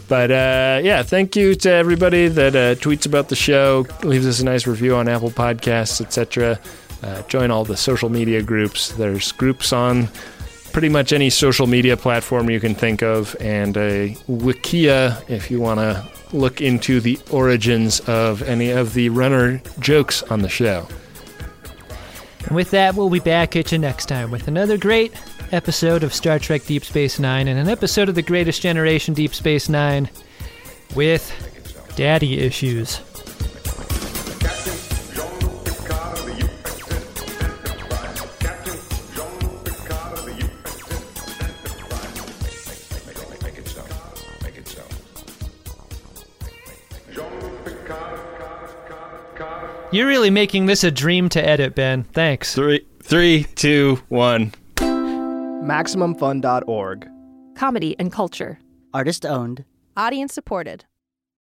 [0.10, 4.40] But uh, yeah, thank you to everybody that uh, tweets about the show, leaves us
[4.40, 6.60] a nice review on Apple Podcasts, etc.
[7.02, 8.90] Uh, join all the social media groups.
[8.90, 10.10] There's groups on
[10.72, 15.60] pretty much any social media platform you can think of, and a Wikia if you
[15.60, 20.88] want to look into the origins of any of the runner jokes on the show.
[22.48, 25.14] And with that, we'll be back at you next time with another great
[25.52, 29.36] episode of Star Trek Deep Space Nine and an episode of The Greatest Generation Deep
[29.36, 30.10] Space Nine
[30.95, 31.30] with
[31.98, 33.02] daddy issues.
[49.89, 52.03] You're really making this a dream to edit, Ben.
[52.03, 52.53] Thanks.
[52.53, 54.51] Three, three, two, one.
[54.76, 57.07] MaximumFun.org.
[57.55, 58.59] Comedy and culture.
[58.93, 59.64] Artist owned.
[59.95, 60.84] Audience supported.